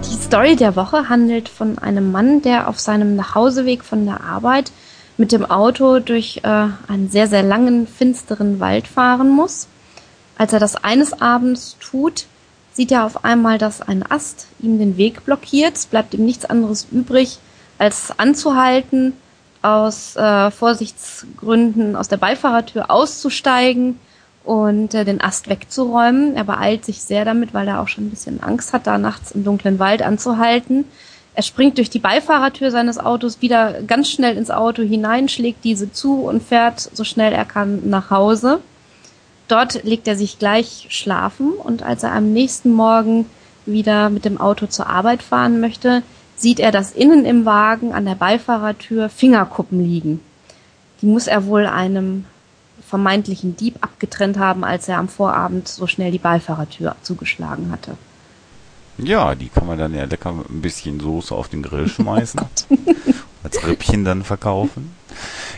Die 0.08 0.24
Story 0.24 0.56
der 0.56 0.76
Woche 0.76 1.10
handelt 1.10 1.50
von 1.50 1.80
einem 1.80 2.12
Mann, 2.12 2.44
der 2.44 2.68
auf 2.68 2.80
seinem 2.80 3.16
Nachhauseweg 3.16 3.84
von 3.84 4.06
der 4.06 4.24
Arbeit 4.24 4.72
mit 5.18 5.32
dem 5.32 5.50
Auto 5.50 5.98
durch 5.98 6.42
äh, 6.44 6.68
einen 6.88 7.10
sehr, 7.10 7.26
sehr 7.26 7.42
langen, 7.42 7.88
finsteren 7.88 8.60
Wald 8.60 8.88
fahren 8.88 9.32
muss. 9.32 9.68
Als 10.38 10.54
er 10.54 10.60
das 10.60 10.76
eines 10.76 11.20
Abends 11.20 11.78
tut, 11.80 12.28
sieht 12.74 12.92
er 12.92 13.08
auf 13.08 13.26
einmal, 13.26 13.58
dass 13.58 13.82
ein 13.82 14.04
Ast 14.08 14.46
ihm 14.60 14.78
den 14.78 14.98
Weg 14.98 15.26
blockiert. 15.26 15.78
Es 15.78 15.88
bleibt 15.88 16.14
ihm 16.14 16.26
nichts 16.26 16.46
anderes 16.46 16.86
übrig, 16.92 17.40
als 17.80 18.14
anzuhalten, 18.20 19.14
aus 19.64 20.16
äh, 20.16 20.52
Vorsichtsgründen 20.52 21.96
aus 21.96 22.08
der 22.08 22.18
Beifahrertür 22.18 22.92
auszusteigen 22.92 24.00
und 24.44 24.94
äh, 24.94 25.06
den 25.06 25.22
Ast 25.22 25.50
wegzuräumen. 25.50 26.36
Er 26.36 26.44
beeilt 26.44 26.86
sich 26.86 27.02
sehr 27.02 27.26
damit, 27.26 27.54
weil 27.54 27.68
er 27.68 27.82
auch 27.82 27.88
schon 27.88 28.08
ein 28.08 28.10
bisschen 28.10 28.42
Angst 28.42 28.74
hat, 28.74 28.88
da 28.88 28.98
nachts 28.98 29.32
im 29.32 29.44
dunklen 29.44 29.80
Wald 29.80 30.02
anzuhalten. 30.02 30.86
Er 31.36 31.44
springt 31.44 31.78
durch 31.78 31.90
die 31.90 32.00
Beifahrertür 32.00 32.72
seines 32.72 32.98
Autos 32.98 33.42
wieder 33.42 33.82
ganz 33.84 34.10
schnell 34.10 34.36
ins 34.36 34.52
Auto 34.52 34.82
hinein, 34.82 35.30
schlägt 35.30 35.64
diese 35.64 35.92
zu 35.92 36.16
und 36.16 36.44
fährt 36.44 36.80
so 36.80 37.04
schnell 37.04 37.32
er 37.34 37.46
kann 37.46 37.90
nach 37.90 38.10
Hause. 38.10 38.60
Dort 39.48 39.84
legt 39.84 40.08
er 40.08 40.16
sich 40.16 40.38
gleich 40.38 40.88
schlafen 40.90 41.54
und 41.54 41.82
als 41.82 42.04
er 42.04 42.12
am 42.12 42.34
nächsten 42.34 42.72
Morgen 42.72 43.26
wieder 43.66 44.10
mit 44.10 44.26
dem 44.26 44.40
Auto 44.40 44.66
zur 44.66 44.88
Arbeit 44.88 45.24
fahren 45.24 45.60
möchte, 45.60 46.04
sieht 46.36 46.60
er, 46.60 46.72
dass 46.72 46.92
innen 46.92 47.26
im 47.26 47.46
Wagen 47.46 47.94
an 47.94 48.06
der 48.06 48.16
Beifahrertür 48.16 49.10
Fingerkuppen 49.10 49.84
liegen. 49.84 50.22
Die 51.02 51.06
muss 51.06 51.28
er 51.28 51.46
wohl 51.46 51.66
einem 51.66 52.26
vermeintlichen 52.90 53.56
Dieb 53.56 53.78
abgetrennt 53.82 54.40
haben, 54.40 54.64
als 54.64 54.88
er 54.88 54.98
am 54.98 55.10
Vorabend 55.10 55.68
so 55.68 55.86
schnell 55.86 56.12
die 56.12 56.18
Beifahrertür 56.18 56.96
zugeschlagen 57.04 57.72
hatte. 57.72 57.98
Ja, 58.98 59.36
die 59.36 59.50
kann 59.50 59.68
man 59.68 59.78
dann 59.78 59.94
ja 59.94 60.06
lecker 60.06 60.34
mit 60.34 60.50
ein 60.50 60.62
bisschen 60.62 61.00
Soße 61.00 61.34
auf 61.34 61.50
den 61.50 61.62
Grill 61.62 61.88
schmeißen. 61.88 62.42
Oh 62.42 62.76
als 63.44 63.66
Rippchen 63.66 64.04
dann 64.04 64.24
verkaufen. 64.24 64.96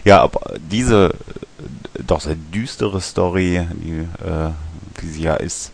Ja, 0.04 0.22
aber 0.22 0.42
diese 0.60 1.14
äh, 1.98 2.04
doch 2.06 2.22
sehr 2.22 2.36
düstere 2.36 3.02
Story, 3.02 3.66
die, 3.72 4.08
äh, 4.24 4.52
wie 5.00 5.08
sie 5.08 5.24
ja 5.24 5.36
ist, 5.36 5.72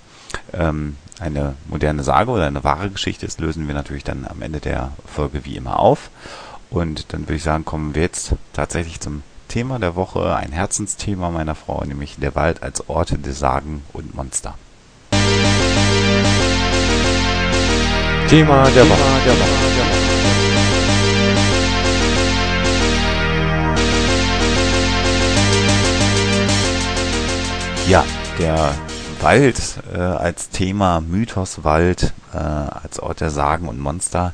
ähm, 0.54 0.96
eine 1.20 1.56
moderne 1.68 2.04
Sage 2.04 2.32
oder 2.32 2.46
eine 2.46 2.64
wahre 2.64 2.92
Geschichte 2.92 3.26
ist, 3.26 3.40
lösen 3.40 3.68
wir 3.68 3.74
natürlich 3.74 4.04
dann 4.04 4.26
am 4.30 4.42
Ende 4.42 4.60
der 4.60 4.92
Folge 5.06 5.44
wie 5.44 5.58
immer 5.58 5.80
auf. 5.80 6.12
Und 6.70 7.12
dann 7.14 7.22
würde 7.22 7.36
ich 7.36 7.44
sagen, 7.44 7.66
kommen 7.66 7.96
wir 7.96 8.04
jetzt 8.04 8.36
tatsächlich 8.54 9.00
zum 9.00 9.24
Thema 9.48 9.80
der 9.80 9.96
Woche, 9.96 10.36
ein 10.36 10.52
Herzensthema 10.52 11.30
meiner 11.32 11.56
Frau, 11.56 11.84
nämlich 11.86 12.18
der 12.18 12.36
Wald 12.36 12.64
als 12.64 12.90
Orte 12.90 13.18
des 13.18 13.40
Sagen 13.40 13.84
und 13.94 14.14
Monster. 14.14 14.56
Thema 18.30 18.70
der 18.72 18.90
Woche. 18.90 19.00
Der 19.26 19.34
Woche. 19.34 19.50
Der 19.78 19.86
Woche. 19.86 20.08
Ja, 27.88 28.04
der 28.38 28.76
Wald 29.22 29.80
äh, 29.94 29.98
als 29.98 30.50
Thema, 30.50 31.02
Mythos 31.02 31.64
Wald 31.64 32.14
äh, 32.34 32.38
als 32.38 33.00
Ort 33.00 33.22
der 33.22 33.30
Sagen 33.30 33.68
und 33.68 33.80
Monster. 33.80 34.34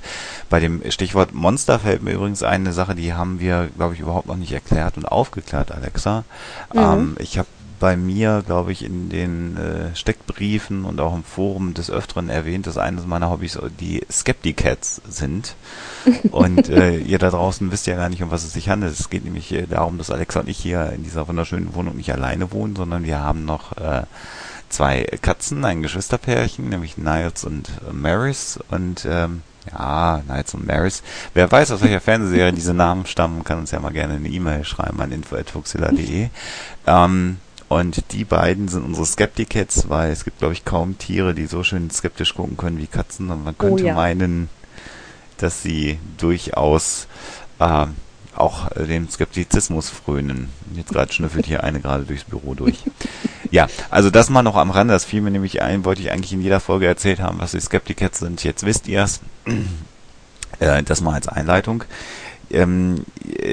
Bei 0.49 0.59
dem 0.59 0.81
Stichwort 0.91 1.33
Monster 1.33 1.79
fällt 1.79 2.03
mir 2.03 2.11
übrigens 2.11 2.43
eine 2.43 2.73
Sache, 2.73 2.95
die 2.95 3.13
haben 3.13 3.39
wir, 3.39 3.69
glaube 3.75 3.93
ich, 3.93 3.99
überhaupt 3.99 4.27
noch 4.27 4.35
nicht 4.35 4.51
erklärt 4.51 4.97
und 4.97 5.05
aufgeklärt, 5.05 5.71
Alexa. 5.71 6.23
Mhm. 6.73 6.79
Ähm, 6.79 7.15
ich 7.19 7.37
habe 7.37 7.47
bei 7.83 7.97
mir, 7.97 8.43
glaube 8.45 8.71
ich, 8.71 8.85
in 8.85 9.09
den 9.09 9.57
äh, 9.57 9.93
Steckbriefen 9.93 10.85
und 10.85 11.01
auch 11.01 11.13
im 11.13 11.25
Forum 11.25 11.73
des 11.73 11.91
Öfteren 11.91 12.29
erwähnt, 12.29 12.65
dass 12.65 12.77
eines 12.77 13.05
meiner 13.05 13.29
Hobbys 13.29 13.59
die 13.79 14.05
Skepticats 14.09 15.01
sind. 15.05 15.55
Und 16.31 16.69
äh, 16.69 16.97
ihr 16.97 17.19
da 17.19 17.29
draußen 17.29 17.73
wisst 17.73 17.87
ja 17.87 17.97
gar 17.97 18.07
nicht, 18.07 18.23
um 18.23 18.31
was 18.31 18.45
es 18.45 18.53
sich 18.53 18.69
handelt. 18.69 18.97
Es 18.97 19.09
geht 19.09 19.25
nämlich 19.25 19.51
äh, 19.51 19.65
darum, 19.67 19.97
dass 19.97 20.11
Alexa 20.11 20.39
und 20.39 20.47
ich 20.47 20.57
hier 20.57 20.93
in 20.93 21.03
dieser 21.03 21.27
wunderschönen 21.27 21.75
Wohnung 21.75 21.97
nicht 21.97 22.13
alleine 22.13 22.53
wohnen, 22.53 22.77
sondern 22.77 23.03
wir 23.03 23.19
haben 23.19 23.43
noch 23.43 23.75
äh, 23.75 24.03
zwei 24.73 25.05
Katzen, 25.21 25.63
ein 25.65 25.81
Geschwisterpärchen, 25.81 26.69
nämlich 26.69 26.97
Niles 26.97 27.43
und 27.43 27.69
äh, 27.87 27.93
Maris. 27.93 28.59
Und 28.69 29.05
ähm, 29.09 29.43
ja, 29.71 30.21
Niles 30.27 30.53
und 30.53 30.67
Maris. 30.67 31.03
Wer 31.33 31.51
weiß, 31.51 31.71
aus 31.71 31.81
welcher 31.81 32.01
Fernsehserie 32.01 32.53
diese 32.53 32.73
Namen 32.73 33.05
stammen, 33.05 33.43
kann 33.43 33.59
uns 33.59 33.71
ja 33.71 33.79
mal 33.79 33.93
gerne 33.93 34.15
eine 34.15 34.27
E-Mail 34.27 34.65
schreiben 34.65 34.99
an 34.99 35.11
info.fuxilla.de. 35.11 36.29
Ähm, 36.87 37.37
und 37.69 38.11
die 38.11 38.25
beiden 38.25 38.67
sind 38.67 38.83
unsere 38.83 39.05
Skepticats, 39.05 39.89
weil 39.89 40.11
es 40.11 40.25
gibt, 40.25 40.39
glaube 40.39 40.53
ich, 40.53 40.65
kaum 40.65 40.97
Tiere, 40.97 41.33
die 41.33 41.45
so 41.45 41.63
schön 41.63 41.89
skeptisch 41.89 42.35
gucken 42.35 42.57
können 42.57 42.77
wie 42.77 42.87
Katzen. 42.87 43.31
Und 43.31 43.43
man 43.43 43.57
könnte 43.57 43.83
oh, 43.83 43.87
ja. 43.87 43.95
meinen, 43.95 44.49
dass 45.37 45.63
sie 45.63 45.97
durchaus 46.17 47.07
äh, 47.59 47.85
auch 48.35 48.71
äh, 48.71 48.85
dem 48.85 49.09
Skeptizismus 49.09 49.89
frönen. 49.89 50.49
Jetzt 50.75 50.91
gerade 50.91 51.11
schnüffelt 51.11 51.45
hier 51.45 51.63
eine 51.63 51.79
gerade 51.79 52.03
durchs 52.03 52.23
Büro 52.23 52.53
durch. 52.53 52.83
ja, 53.51 53.67
also 53.89 54.09
das 54.09 54.29
mal 54.29 54.43
noch 54.43 54.55
am 54.55 54.71
Rande, 54.71 54.93
das 54.93 55.05
fiel 55.05 55.21
mir 55.21 55.31
nämlich 55.31 55.61
ein, 55.61 55.85
wollte 55.85 56.01
ich 56.01 56.11
eigentlich 56.11 56.33
in 56.33 56.41
jeder 56.41 56.59
Folge 56.59 56.87
erzählt 56.87 57.19
haben, 57.19 57.39
was 57.39 57.51
die 57.51 57.59
Skepticats 57.59 58.19
sind. 58.19 58.43
Jetzt 58.43 58.65
wisst 58.65 58.87
ihr 58.87 59.03
es. 59.03 59.21
Äh, 60.59 60.83
das 60.83 61.01
mal 61.01 61.15
als 61.15 61.27
Einleitung. 61.27 61.83
Ähm, 62.53 63.03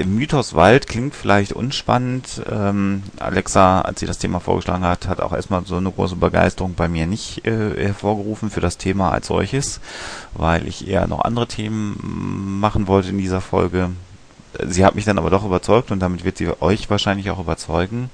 Mythos 0.05 0.53
Wald 0.53 0.87
klingt 0.87 1.15
vielleicht 1.15 1.53
unspannend. 1.53 2.43
Ähm, 2.49 3.03
Alexa, 3.19 3.81
als 3.81 3.99
sie 3.99 4.05
das 4.05 4.19
Thema 4.19 4.39
vorgeschlagen 4.39 4.83
hat, 4.83 5.07
hat 5.07 5.21
auch 5.21 5.33
erstmal 5.33 5.65
so 5.65 5.77
eine 5.77 5.91
große 5.91 6.15
Begeisterung 6.15 6.75
bei 6.75 6.87
mir 6.87 7.07
nicht 7.07 7.45
äh, 7.47 7.83
hervorgerufen 7.83 8.51
für 8.51 8.61
das 8.61 8.77
Thema 8.77 9.11
als 9.11 9.27
solches, 9.27 9.79
weil 10.33 10.67
ich 10.67 10.87
eher 10.87 11.07
noch 11.07 11.21
andere 11.21 11.47
Themen 11.47 12.59
machen 12.59 12.87
wollte 12.87 13.09
in 13.09 13.17
dieser 13.17 13.41
Folge. 13.41 13.89
Sie 14.67 14.85
hat 14.85 14.95
mich 14.95 15.05
dann 15.05 15.17
aber 15.17 15.29
doch 15.29 15.45
überzeugt 15.45 15.91
und 15.91 15.99
damit 15.99 16.23
wird 16.23 16.37
sie 16.37 16.49
euch 16.61 16.89
wahrscheinlich 16.89 17.29
auch 17.29 17.39
überzeugen. 17.39 18.09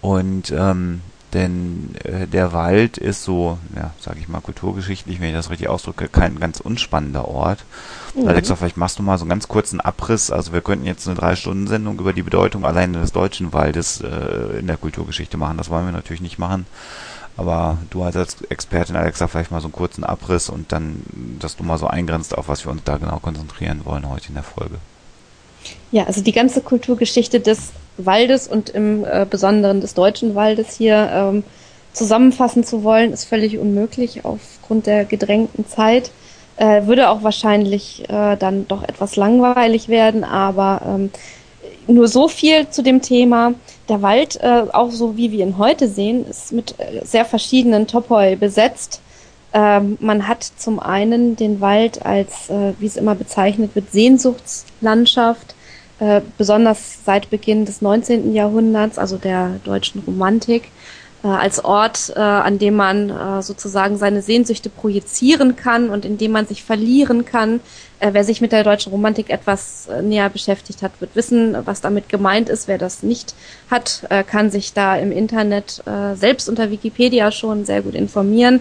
Und 0.00 0.52
ähm, 0.56 1.00
denn 1.34 1.96
äh, 2.04 2.26
der 2.28 2.52
Wald 2.52 2.96
ist 2.96 3.24
so, 3.24 3.58
ja, 3.74 3.90
sage 4.00 4.20
ich 4.20 4.28
mal, 4.28 4.40
kulturgeschichtlich, 4.40 5.20
wenn 5.20 5.28
ich 5.28 5.34
das 5.34 5.50
richtig 5.50 5.68
ausdrücke, 5.68 6.08
kein 6.08 6.38
ganz 6.38 6.60
unspannender 6.60 7.26
Ort. 7.26 7.64
Mhm. 8.14 8.28
Alexa, 8.28 8.54
vielleicht 8.54 8.76
machst 8.76 9.00
du 9.00 9.02
mal 9.02 9.18
so 9.18 9.24
einen 9.24 9.30
ganz 9.30 9.48
kurzen 9.48 9.80
Abriss. 9.80 10.30
Also 10.30 10.52
wir 10.52 10.60
könnten 10.60 10.86
jetzt 10.86 11.08
eine 11.08 11.16
Drei-Stunden-Sendung 11.16 11.98
über 11.98 12.12
die 12.12 12.22
Bedeutung 12.22 12.64
allein 12.64 12.92
des 12.92 13.10
deutschen 13.10 13.52
Waldes 13.52 14.00
äh, 14.00 14.58
in 14.60 14.68
der 14.68 14.76
Kulturgeschichte 14.76 15.36
machen. 15.36 15.58
Das 15.58 15.70
wollen 15.70 15.86
wir 15.86 15.92
natürlich 15.92 16.22
nicht 16.22 16.38
machen. 16.38 16.66
Aber 17.36 17.78
du 17.90 18.04
als 18.04 18.42
Expertin, 18.42 18.94
Alexa, 18.94 19.26
vielleicht 19.26 19.50
mal 19.50 19.60
so 19.60 19.66
einen 19.66 19.72
kurzen 19.72 20.04
Abriss 20.04 20.48
und 20.48 20.70
dann, 20.70 21.02
dass 21.40 21.56
du 21.56 21.64
mal 21.64 21.78
so 21.78 21.88
eingrenzt, 21.88 22.38
auf 22.38 22.46
was 22.46 22.64
wir 22.64 22.70
uns 22.70 22.84
da 22.84 22.96
genau 22.96 23.18
konzentrieren 23.18 23.80
wollen 23.84 24.08
heute 24.08 24.28
in 24.28 24.34
der 24.34 24.44
Folge. 24.44 24.76
Ja, 25.92 26.04
also 26.04 26.20
die 26.20 26.32
ganze 26.32 26.60
Kulturgeschichte 26.60 27.40
des 27.40 27.72
Waldes 27.96 28.48
und 28.48 28.70
im 28.70 29.04
äh, 29.04 29.26
Besonderen 29.28 29.80
des 29.80 29.94
deutschen 29.94 30.34
Waldes 30.34 30.76
hier 30.76 31.10
ähm, 31.12 31.44
zusammenfassen 31.92 32.64
zu 32.64 32.82
wollen, 32.82 33.12
ist 33.12 33.24
völlig 33.24 33.58
unmöglich 33.58 34.24
aufgrund 34.24 34.86
der 34.86 35.04
gedrängten 35.04 35.66
Zeit. 35.66 36.10
Äh, 36.56 36.86
würde 36.86 37.10
auch 37.10 37.22
wahrscheinlich 37.22 38.08
äh, 38.08 38.36
dann 38.36 38.66
doch 38.68 38.82
etwas 38.82 39.16
langweilig 39.16 39.88
werden, 39.88 40.24
aber 40.24 40.82
ähm, 40.86 41.10
nur 41.86 42.08
so 42.08 42.28
viel 42.28 42.68
zu 42.68 42.82
dem 42.82 43.02
Thema. 43.02 43.54
Der 43.88 44.02
Wald, 44.02 44.38
äh, 44.40 44.64
auch 44.72 44.90
so 44.90 45.16
wie 45.16 45.30
wir 45.32 45.44
ihn 45.44 45.58
heute 45.58 45.88
sehen, 45.88 46.26
ist 46.28 46.52
mit 46.52 46.74
äh, 46.78 47.04
sehr 47.04 47.24
verschiedenen 47.24 47.86
Topoi 47.86 48.36
besetzt. 48.36 49.00
Ähm, 49.52 49.96
man 50.00 50.26
hat 50.26 50.42
zum 50.44 50.80
einen 50.80 51.36
den 51.36 51.60
Wald 51.60 52.04
als, 52.04 52.50
äh, 52.50 52.72
wie 52.78 52.86
es 52.86 52.96
immer 52.96 53.14
bezeichnet 53.14 53.74
wird, 53.74 53.92
Sehnsuchtslandschaft 53.92 55.53
äh, 56.00 56.20
besonders 56.38 57.04
seit 57.04 57.30
Beginn 57.30 57.64
des 57.64 57.80
19. 57.80 58.34
Jahrhunderts, 58.34 58.98
also 58.98 59.16
der 59.16 59.60
deutschen 59.64 60.02
Romantik, 60.02 60.70
äh, 61.22 61.28
als 61.28 61.64
Ort, 61.64 62.12
äh, 62.14 62.20
an 62.20 62.58
dem 62.58 62.74
man 62.74 63.10
äh, 63.10 63.42
sozusagen 63.42 63.96
seine 63.96 64.20
Sehnsüchte 64.20 64.68
projizieren 64.68 65.56
kann 65.56 65.88
und 65.88 66.04
in 66.04 66.18
dem 66.18 66.32
man 66.32 66.46
sich 66.46 66.62
verlieren 66.62 67.24
kann. 67.24 67.60
Äh, 67.98 68.10
wer 68.12 68.24
sich 68.24 68.40
mit 68.40 68.52
der 68.52 68.62
deutschen 68.62 68.92
Romantik 68.92 69.30
etwas 69.30 69.88
näher 70.02 70.28
beschäftigt 70.28 70.82
hat, 70.82 71.00
wird 71.00 71.16
wissen, 71.16 71.56
was 71.64 71.80
damit 71.80 72.08
gemeint 72.10 72.48
ist. 72.50 72.68
Wer 72.68 72.76
das 72.78 73.02
nicht 73.02 73.34
hat, 73.70 74.02
kann 74.26 74.50
sich 74.50 74.74
da 74.74 74.96
im 74.96 75.12
Internet 75.12 75.82
selbst 76.14 76.48
unter 76.48 76.70
Wikipedia 76.70 77.30
schon 77.30 77.64
sehr 77.64 77.82
gut 77.82 77.94
informieren. 77.94 78.60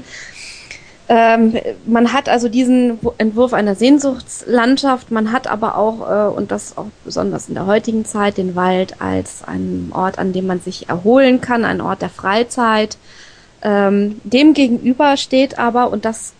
Ähm, 1.09 1.57
man 1.85 2.13
hat 2.13 2.29
also 2.29 2.47
diesen 2.47 2.97
Entwurf 3.17 3.53
einer 3.53 3.75
Sehnsuchtslandschaft, 3.75 5.11
man 5.11 5.33
hat 5.33 5.47
aber 5.47 5.77
auch, 5.77 6.09
äh, 6.09 6.33
und 6.33 6.51
das 6.51 6.77
auch 6.77 6.87
besonders 7.03 7.49
in 7.49 7.55
der 7.55 7.65
heutigen 7.65 8.05
Zeit, 8.05 8.37
den 8.37 8.55
Wald 8.55 9.01
als 9.01 9.43
einen 9.43 9.91
Ort, 9.93 10.17
an 10.17 10.31
dem 10.31 10.47
man 10.47 10.61
sich 10.61 10.87
erholen 10.87 11.41
kann, 11.41 11.65
ein 11.65 11.81
Ort 11.81 12.01
der 12.01 12.09
Freizeit. 12.09 12.97
Ähm, 13.61 14.21
dem 14.23 14.55
steht 15.17 15.59
aber, 15.59 15.91
und 15.91 16.05
das 16.05 16.33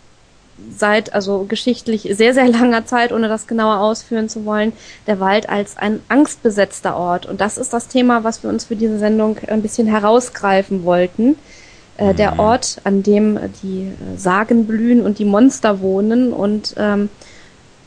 seit 0.70 1.12
also 1.12 1.44
geschichtlich 1.46 2.08
sehr, 2.12 2.32
sehr 2.32 2.48
langer 2.48 2.86
Zeit, 2.86 3.12
ohne 3.12 3.28
das 3.28 3.46
genauer 3.46 3.80
ausführen 3.80 4.30
zu 4.30 4.46
wollen, 4.46 4.72
der 5.06 5.20
Wald 5.20 5.48
als 5.48 5.76
ein 5.76 6.00
angstbesetzter 6.08 6.96
Ort. 6.96 7.26
Und 7.26 7.40
das 7.40 7.58
ist 7.58 7.72
das 7.72 7.88
Thema, 7.88 8.24
was 8.24 8.42
wir 8.42 8.48
uns 8.48 8.64
für 8.64 8.76
diese 8.76 8.98
Sendung 8.98 9.36
ein 9.46 9.62
bisschen 9.62 9.86
herausgreifen 9.86 10.84
wollten 10.84 11.36
äh, 11.96 12.14
der 12.14 12.34
mhm. 12.34 12.40
Ort, 12.40 12.80
an 12.84 13.02
dem 13.02 13.38
die 13.62 13.88
äh, 13.88 14.18
Sagen 14.18 14.66
blühen 14.66 15.02
und 15.02 15.18
die 15.18 15.24
Monster 15.24 15.80
wohnen 15.80 16.32
und 16.32 16.74
ähm, 16.76 17.08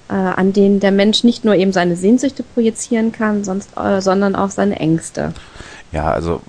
äh, 0.09 0.13
an 0.13 0.53
denen 0.53 0.79
der 0.79 0.91
Mensch 0.91 1.23
nicht 1.23 1.43
nur 1.43 1.55
eben 1.55 1.73
seine 1.73 1.95
Sehnsüchte 1.95 2.43
projizieren 2.43 3.11
kann, 3.11 3.43
sonst, 3.43 3.69
äh, 3.77 4.01
sondern 4.01 4.35
auch 4.35 4.49
seine 4.49 4.79
Ängste. 4.79 5.33
Ja, 5.91 6.11
also 6.11 6.41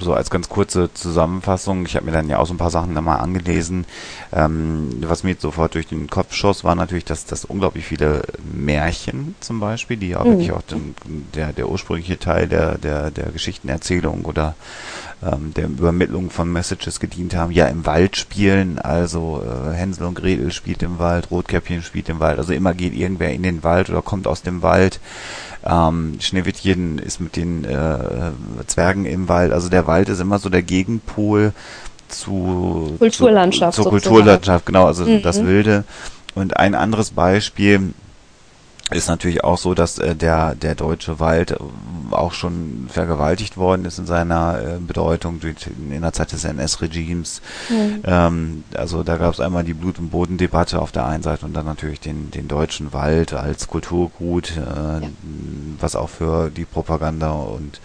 so 0.00 0.14
als 0.14 0.30
ganz 0.30 0.48
kurze 0.48 0.92
Zusammenfassung, 0.92 1.86
ich 1.86 1.96
habe 1.96 2.06
mir 2.06 2.12
dann 2.12 2.28
ja 2.28 2.38
auch 2.38 2.46
so 2.46 2.54
ein 2.54 2.58
paar 2.58 2.70
Sachen 2.70 2.94
da 2.94 3.00
mal 3.00 3.16
angelesen. 3.16 3.84
Ähm, 4.32 4.90
was 5.00 5.22
mir 5.22 5.36
sofort 5.38 5.74
durch 5.74 5.86
den 5.86 6.08
Kopf 6.08 6.34
schoss, 6.34 6.64
war 6.64 6.74
natürlich, 6.74 7.04
dass 7.04 7.24
das 7.24 7.44
unglaublich 7.44 7.84
viele 7.84 8.22
Märchen 8.52 9.34
zum 9.40 9.60
Beispiel, 9.60 9.96
die 9.96 10.16
auch 10.16 10.24
mhm. 10.24 10.30
wirklich 10.30 10.52
auch 10.52 10.62
den, 10.62 10.94
der, 11.34 11.52
der 11.52 11.68
ursprüngliche 11.68 12.18
Teil 12.18 12.48
der, 12.48 12.78
der, 12.78 13.10
der 13.10 13.30
Geschichtenerzählung 13.30 14.24
oder 14.24 14.54
ähm, 15.24 15.54
der 15.54 15.66
Übermittlung 15.66 16.30
von 16.30 16.50
Messages 16.50 16.98
gedient 17.00 17.34
haben, 17.34 17.52
ja 17.52 17.66
im 17.66 17.86
Wald 17.86 18.16
spielen, 18.16 18.78
also 18.78 19.42
äh, 19.42 19.72
Hänsel 19.72 20.06
und 20.06 20.14
Gretel 20.14 20.52
spielt 20.52 20.82
im 20.82 20.98
Wald, 20.98 21.30
Rotkäppchen 21.30 21.82
spielt 21.82 22.08
im 22.08 22.20
Wald, 22.20 22.38
also 22.38 22.52
immer 22.52 22.74
geht 22.74 22.94
irgendwer 22.94 23.32
in 23.32 23.42
den 23.42 23.62
Wald 23.62 23.90
oder 23.90 24.02
kommt 24.02 24.26
aus 24.26 24.42
dem 24.42 24.62
Wald. 24.62 25.00
Ähm, 25.64 26.16
Schneewittchen 26.20 26.98
ist 26.98 27.20
mit 27.20 27.36
den 27.36 27.64
äh, 27.64 28.32
Zwergen 28.66 29.06
im 29.06 29.28
Wald, 29.28 29.52
also 29.52 29.68
der 29.68 29.86
Wald 29.86 30.08
ist 30.08 30.20
immer 30.20 30.38
so 30.38 30.48
der 30.48 30.62
Gegenpol 30.62 31.52
zu 32.08 32.96
Kulturlandschaft. 32.98 33.76
Zu, 33.76 33.82
zur 33.82 33.92
Kulturlandschaft, 33.92 34.66
genau, 34.66 34.86
also 34.86 35.04
mhm. 35.04 35.22
das 35.22 35.44
Wilde. 35.44 35.84
Und 36.34 36.56
ein 36.56 36.74
anderes 36.74 37.10
Beispiel, 37.10 37.92
ist 38.94 39.08
natürlich 39.08 39.44
auch 39.44 39.58
so, 39.58 39.74
dass 39.74 39.98
äh, 39.98 40.14
der 40.14 40.54
der 40.54 40.74
deutsche 40.74 41.20
Wald 41.20 41.52
äh, 41.52 41.56
auch 42.10 42.32
schon 42.32 42.86
vergewaltigt 42.88 43.56
worden 43.56 43.84
ist 43.84 43.98
in 43.98 44.06
seiner 44.06 44.58
äh, 44.60 44.78
Bedeutung 44.78 45.40
durch, 45.40 45.66
in 45.66 46.02
der 46.02 46.12
Zeit 46.12 46.32
des 46.32 46.44
NS-Regimes. 46.44 47.40
Mhm. 47.68 48.02
Ähm, 48.04 48.64
also 48.74 49.02
da 49.02 49.16
gab 49.16 49.32
es 49.32 49.40
einmal 49.40 49.64
die 49.64 49.74
Blut- 49.74 49.98
und 49.98 50.10
Bodendebatte 50.10 50.80
auf 50.80 50.92
der 50.92 51.06
einen 51.06 51.22
Seite 51.22 51.46
und 51.46 51.54
dann 51.54 51.66
natürlich 51.66 52.00
den 52.00 52.30
den 52.30 52.48
deutschen 52.48 52.92
Wald 52.92 53.32
als 53.32 53.68
Kulturgut, 53.68 54.56
äh, 54.56 54.60
ja. 54.60 55.08
was 55.80 55.96
auch 55.96 56.08
für 56.08 56.50
die 56.50 56.64
Propaganda 56.64 57.32
und 57.32 57.80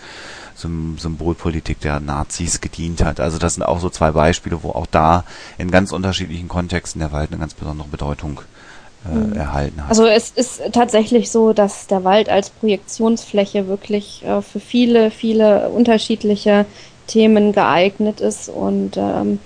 Symbolpolitik 0.58 1.80
der 1.82 2.00
Nazis 2.00 2.62
gedient 2.62 3.04
hat. 3.04 3.20
Also 3.20 3.38
das 3.38 3.56
sind 3.56 3.64
auch 3.64 3.80
so 3.80 3.90
zwei 3.90 4.12
Beispiele, 4.12 4.64
wo 4.64 4.72
auch 4.72 4.88
da 4.88 5.24
in 5.58 5.70
ganz 5.70 5.92
unterschiedlichen 5.92 6.48
Kontexten 6.48 7.00
der 7.00 7.12
Wald 7.12 7.32
eine 7.32 7.40
ganz 7.40 7.54
besondere 7.54 7.88
Bedeutung 7.88 8.40
äh, 8.40 8.57
mhm. 9.12 9.34
erhalten 9.34 9.82
hat. 9.82 9.90
Also 9.90 10.06
es 10.06 10.32
ist 10.32 10.62
tatsächlich 10.74 11.32
so, 11.32 11.54
dass 11.54 11.88
der 11.88 12.04
Wald 12.04 12.30
als 12.30 12.50
Projektionsfläche 12.50 13.68
wirklich 13.68 14.24
äh, 14.26 14.42
für 14.42 14.60
viele, 14.60 15.12
viele 15.12 15.70
unterschiedliche 15.70 16.66
Themen 17.08 17.54
geeignet 17.54 18.20
ist 18.20 18.50
und 18.50 18.98
ähm, 18.98 19.40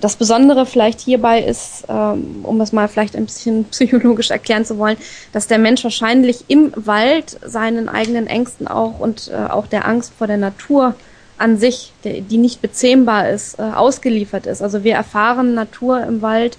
das 0.00 0.16
Besondere 0.16 0.66
vielleicht 0.66 1.00
hierbei 1.00 1.40
ist, 1.40 1.84
ähm, 1.88 2.40
um 2.42 2.60
es 2.60 2.72
mal 2.72 2.88
vielleicht 2.88 3.16
ein 3.16 3.26
bisschen 3.26 3.64
psychologisch 3.70 4.30
erklären 4.30 4.64
zu 4.64 4.78
wollen, 4.78 4.96
dass 5.32 5.46
der 5.46 5.58
Mensch 5.58 5.82
wahrscheinlich 5.84 6.44
im 6.48 6.72
Wald 6.76 7.38
seinen 7.44 7.88
eigenen 7.88 8.26
Ängsten 8.26 8.68
auch 8.68 8.98
und 8.98 9.30
äh, 9.32 9.50
auch 9.50 9.66
der 9.66 9.86
Angst 9.86 10.12
vor 10.16 10.26
der 10.26 10.36
Natur 10.36 10.94
an 11.38 11.58
sich, 11.58 11.92
die 12.04 12.38
nicht 12.38 12.62
bezähmbar 12.62 13.28
ist, 13.28 13.58
äh, 13.58 13.62
ausgeliefert 13.62 14.46
ist. 14.46 14.62
Also 14.62 14.84
wir 14.84 14.94
erfahren 14.94 15.54
Natur 15.54 16.02
im 16.04 16.22
Wald 16.22 16.56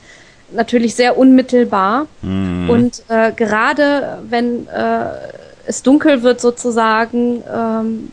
natürlich 0.53 0.95
sehr 0.95 1.17
unmittelbar. 1.17 2.07
Mhm. 2.21 2.69
Und 2.69 3.03
äh, 3.07 3.31
gerade 3.31 4.19
wenn 4.29 4.67
äh, 4.67 5.05
es 5.65 5.83
dunkel 5.83 6.23
wird 6.23 6.41
sozusagen, 6.41 7.43
ähm, 7.53 8.11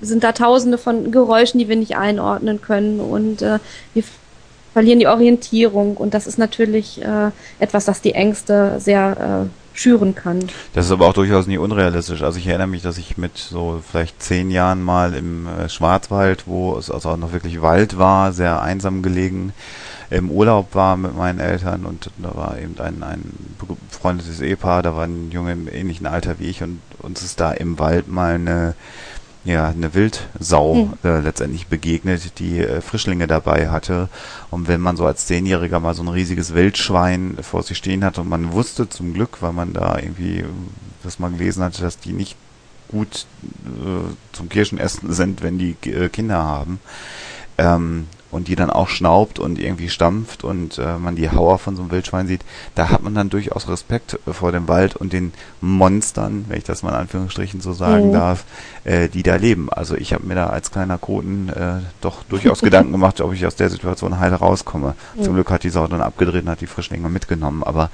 sind 0.00 0.24
da 0.24 0.32
tausende 0.32 0.78
von 0.78 1.12
Geräuschen, 1.12 1.58
die 1.58 1.68
wir 1.68 1.76
nicht 1.76 1.96
einordnen 1.96 2.62
können 2.62 3.00
und 3.00 3.42
äh, 3.42 3.58
wir 3.92 4.02
verlieren 4.72 4.98
die 4.98 5.08
Orientierung 5.08 5.96
und 5.96 6.14
das 6.14 6.26
ist 6.26 6.38
natürlich 6.38 7.02
äh, 7.02 7.30
etwas, 7.58 7.84
das 7.84 8.00
die 8.00 8.14
Ängste 8.14 8.76
sehr 8.78 9.46
äh, 9.46 9.76
schüren 9.76 10.14
kann. 10.14 10.40
Das 10.74 10.86
ist 10.86 10.92
aber 10.92 11.06
auch 11.06 11.12
durchaus 11.12 11.46
nie 11.46 11.58
unrealistisch. 11.58 12.22
Also 12.22 12.38
ich 12.38 12.46
erinnere 12.46 12.66
mich, 12.66 12.82
dass 12.82 12.98
ich 12.98 13.16
mit 13.16 13.38
so 13.38 13.82
vielleicht 13.88 14.22
zehn 14.22 14.50
Jahren 14.50 14.82
mal 14.82 15.14
im 15.14 15.46
äh, 15.46 15.68
Schwarzwald, 15.68 16.44
wo 16.46 16.76
es 16.76 16.90
also 16.90 17.10
auch 17.10 17.16
noch 17.16 17.32
wirklich 17.32 17.62
Wald 17.62 17.98
war, 17.98 18.32
sehr 18.32 18.62
einsam 18.62 19.02
gelegen, 19.02 19.52
im 20.10 20.30
Urlaub 20.30 20.74
war 20.74 20.96
mit 20.96 21.16
meinen 21.16 21.38
Eltern 21.38 21.86
und 21.86 22.10
da 22.18 22.34
war 22.34 22.58
eben 22.58 22.78
ein, 22.80 23.02
ein 23.02 23.32
befreundetes 23.88 24.40
Ehepaar, 24.40 24.82
da 24.82 24.94
war 24.96 25.04
ein 25.04 25.30
Junge 25.30 25.52
im 25.52 25.68
ähnlichen 25.68 26.06
Alter 26.06 26.38
wie 26.38 26.48
ich 26.48 26.62
und 26.62 26.80
uns 26.98 27.22
ist 27.22 27.40
da 27.40 27.52
im 27.52 27.78
Wald 27.78 28.08
mal 28.08 28.34
eine 28.34 28.74
ja, 29.44 29.68
eine 29.68 29.94
Wildsau 29.94 30.74
hm. 30.74 30.92
äh, 31.02 31.20
letztendlich 31.20 31.66
begegnet, 31.66 32.38
die 32.38 32.58
äh, 32.58 32.80
Frischlinge 32.82 33.26
dabei 33.26 33.70
hatte. 33.70 34.10
Und 34.50 34.68
wenn 34.68 34.80
man 34.80 34.96
so 34.96 35.06
als 35.06 35.26
Zehnjähriger 35.26 35.80
mal 35.80 35.94
so 35.94 36.02
ein 36.02 36.08
riesiges 36.08 36.54
Wildschwein 36.54 37.38
vor 37.40 37.62
sich 37.62 37.78
stehen 37.78 38.04
hatte 38.04 38.20
und 38.20 38.28
man 38.28 38.52
wusste 38.52 38.88
zum 38.88 39.14
Glück, 39.14 39.40
weil 39.40 39.52
man 39.52 39.72
da 39.72 39.98
irgendwie 39.98 40.44
das 41.02 41.18
mal 41.18 41.30
gelesen 41.30 41.62
hatte, 41.62 41.80
dass 41.80 41.98
die 41.98 42.12
nicht 42.12 42.36
gut 42.88 43.26
äh, 43.64 44.14
zum 44.32 44.48
Kirschenessen 44.48 45.12
sind, 45.12 45.42
wenn 45.42 45.58
die 45.58 45.74
äh, 45.88 46.08
Kinder 46.10 46.42
haben, 46.42 46.80
ähm, 47.60 48.06
und 48.30 48.48
die 48.48 48.54
dann 48.56 48.70
auch 48.70 48.88
schnaubt 48.88 49.38
und 49.38 49.58
irgendwie 49.58 49.88
stampft 49.88 50.44
und 50.44 50.78
äh, 50.78 50.98
man 50.98 51.16
die 51.16 51.30
Hauer 51.30 51.58
von 51.58 51.74
so 51.76 51.82
einem 51.82 51.90
Wildschwein 51.90 52.26
sieht, 52.26 52.42
da 52.74 52.88
hat 52.88 53.02
man 53.02 53.14
dann 53.14 53.28
durchaus 53.28 53.68
Respekt 53.68 54.18
vor 54.30 54.52
dem 54.52 54.68
Wald 54.68 54.96
und 54.96 55.12
den 55.12 55.32
Monstern, 55.60 56.44
wenn 56.48 56.58
ich 56.58 56.64
das 56.64 56.82
mal 56.82 56.90
in 56.90 56.96
Anführungsstrichen 56.96 57.60
so 57.60 57.72
sagen 57.72 58.08
mhm. 58.08 58.12
darf, 58.12 58.44
äh, 58.84 59.08
die 59.08 59.22
da 59.22 59.36
leben. 59.36 59.68
Also 59.70 59.96
ich 59.96 60.12
habe 60.12 60.26
mir 60.26 60.36
da 60.36 60.46
als 60.46 60.70
kleiner 60.70 60.96
Koten 60.96 61.48
äh, 61.48 61.80
doch 62.00 62.22
durchaus 62.24 62.60
Gedanken 62.60 62.92
gemacht, 62.92 63.20
ob 63.20 63.32
ich 63.34 63.44
aus 63.46 63.56
der 63.56 63.68
Situation 63.68 64.18
heil 64.18 64.34
rauskomme. 64.34 64.94
Mhm. 65.16 65.22
Zum 65.24 65.34
Glück 65.34 65.50
hat 65.50 65.64
die 65.64 65.70
Sau 65.70 65.86
dann 65.86 66.00
abgedreht 66.00 66.44
und 66.44 66.50
hat 66.50 66.60
die 66.60 66.66
Frischlinge 66.66 67.08
mitgenommen, 67.08 67.64
aber 67.64 67.90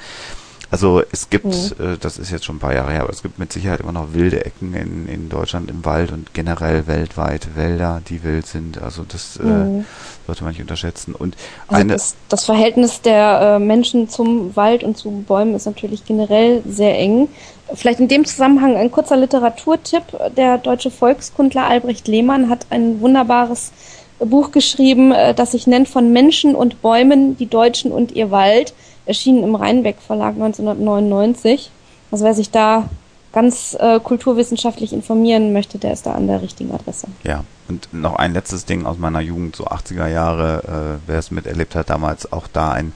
also 0.70 1.02
es 1.12 1.30
gibt, 1.30 1.44
mhm. 1.44 1.94
äh, 1.94 1.96
das 1.98 2.18
ist 2.18 2.30
jetzt 2.30 2.44
schon 2.44 2.56
ein 2.56 2.60
paar 2.60 2.74
Jahre 2.74 2.92
her, 2.92 3.02
aber 3.02 3.10
es 3.10 3.22
gibt 3.22 3.38
mit 3.38 3.52
Sicherheit 3.52 3.80
immer 3.80 3.92
noch 3.92 4.12
wilde 4.14 4.44
Ecken 4.44 4.74
in, 4.74 5.08
in 5.08 5.28
Deutschland 5.28 5.70
im 5.70 5.84
Wald 5.84 6.10
und 6.10 6.34
generell 6.34 6.86
weltweit 6.86 7.54
Wälder, 7.54 8.02
die 8.08 8.24
wild 8.24 8.46
sind. 8.46 8.82
Also 8.82 9.04
das 9.06 9.36
äh, 9.36 9.44
mhm. 9.44 9.84
sollte 10.26 10.42
man 10.42 10.52
nicht 10.52 10.60
unterschätzen. 10.60 11.14
Und 11.14 11.36
also 11.68 11.80
eine 11.80 11.92
das, 11.92 12.16
das 12.28 12.44
Verhältnis 12.44 13.00
der 13.00 13.56
äh, 13.56 13.58
Menschen 13.58 14.08
zum 14.08 14.56
Wald 14.56 14.82
und 14.82 14.96
zu 14.96 15.10
Bäumen 15.26 15.54
ist 15.54 15.66
natürlich 15.66 16.04
generell 16.04 16.62
sehr 16.68 16.98
eng. 16.98 17.28
Vielleicht 17.74 18.00
in 18.00 18.08
dem 18.08 18.24
Zusammenhang 18.24 18.76
ein 18.76 18.90
kurzer 18.90 19.16
Literaturtipp. 19.16 20.02
Der 20.36 20.58
deutsche 20.58 20.90
Volkskundler 20.90 21.66
Albrecht 21.66 22.08
Lehmann 22.08 22.48
hat 22.48 22.66
ein 22.70 23.00
wunderbares 23.00 23.72
Buch 24.18 24.50
geschrieben, 24.50 25.12
äh, 25.12 25.32
das 25.32 25.52
sich 25.52 25.68
nennt 25.68 25.88
Von 25.88 26.12
Menschen 26.12 26.56
und 26.56 26.82
Bäumen, 26.82 27.36
die 27.36 27.46
Deutschen 27.46 27.92
und 27.92 28.12
ihr 28.12 28.32
Wald 28.32 28.74
erschienen 29.06 29.42
im 29.42 29.54
Rheinbeck 29.54 29.96
Verlag 30.00 30.34
1999. 30.34 31.70
Also 32.10 32.24
wer 32.24 32.34
sich 32.34 32.50
da 32.50 32.88
ganz 33.32 33.76
äh, 33.78 34.00
kulturwissenschaftlich 34.00 34.92
informieren 34.92 35.52
möchte, 35.52 35.78
der 35.78 35.92
ist 35.92 36.06
da 36.06 36.12
an 36.12 36.26
der 36.26 36.42
richtigen 36.42 36.72
Adresse. 36.72 37.08
Ja, 37.22 37.44
und 37.68 37.92
noch 37.92 38.16
ein 38.16 38.32
letztes 38.32 38.64
Ding 38.64 38.86
aus 38.86 38.96
meiner 38.98 39.20
Jugend, 39.20 39.56
so 39.56 39.66
80er 39.66 40.08
Jahre, 40.08 40.98
äh, 40.98 41.00
wer 41.06 41.18
es 41.18 41.30
miterlebt 41.30 41.74
hat, 41.74 41.90
damals 41.90 42.32
auch 42.32 42.48
da 42.48 42.72
ein 42.72 42.92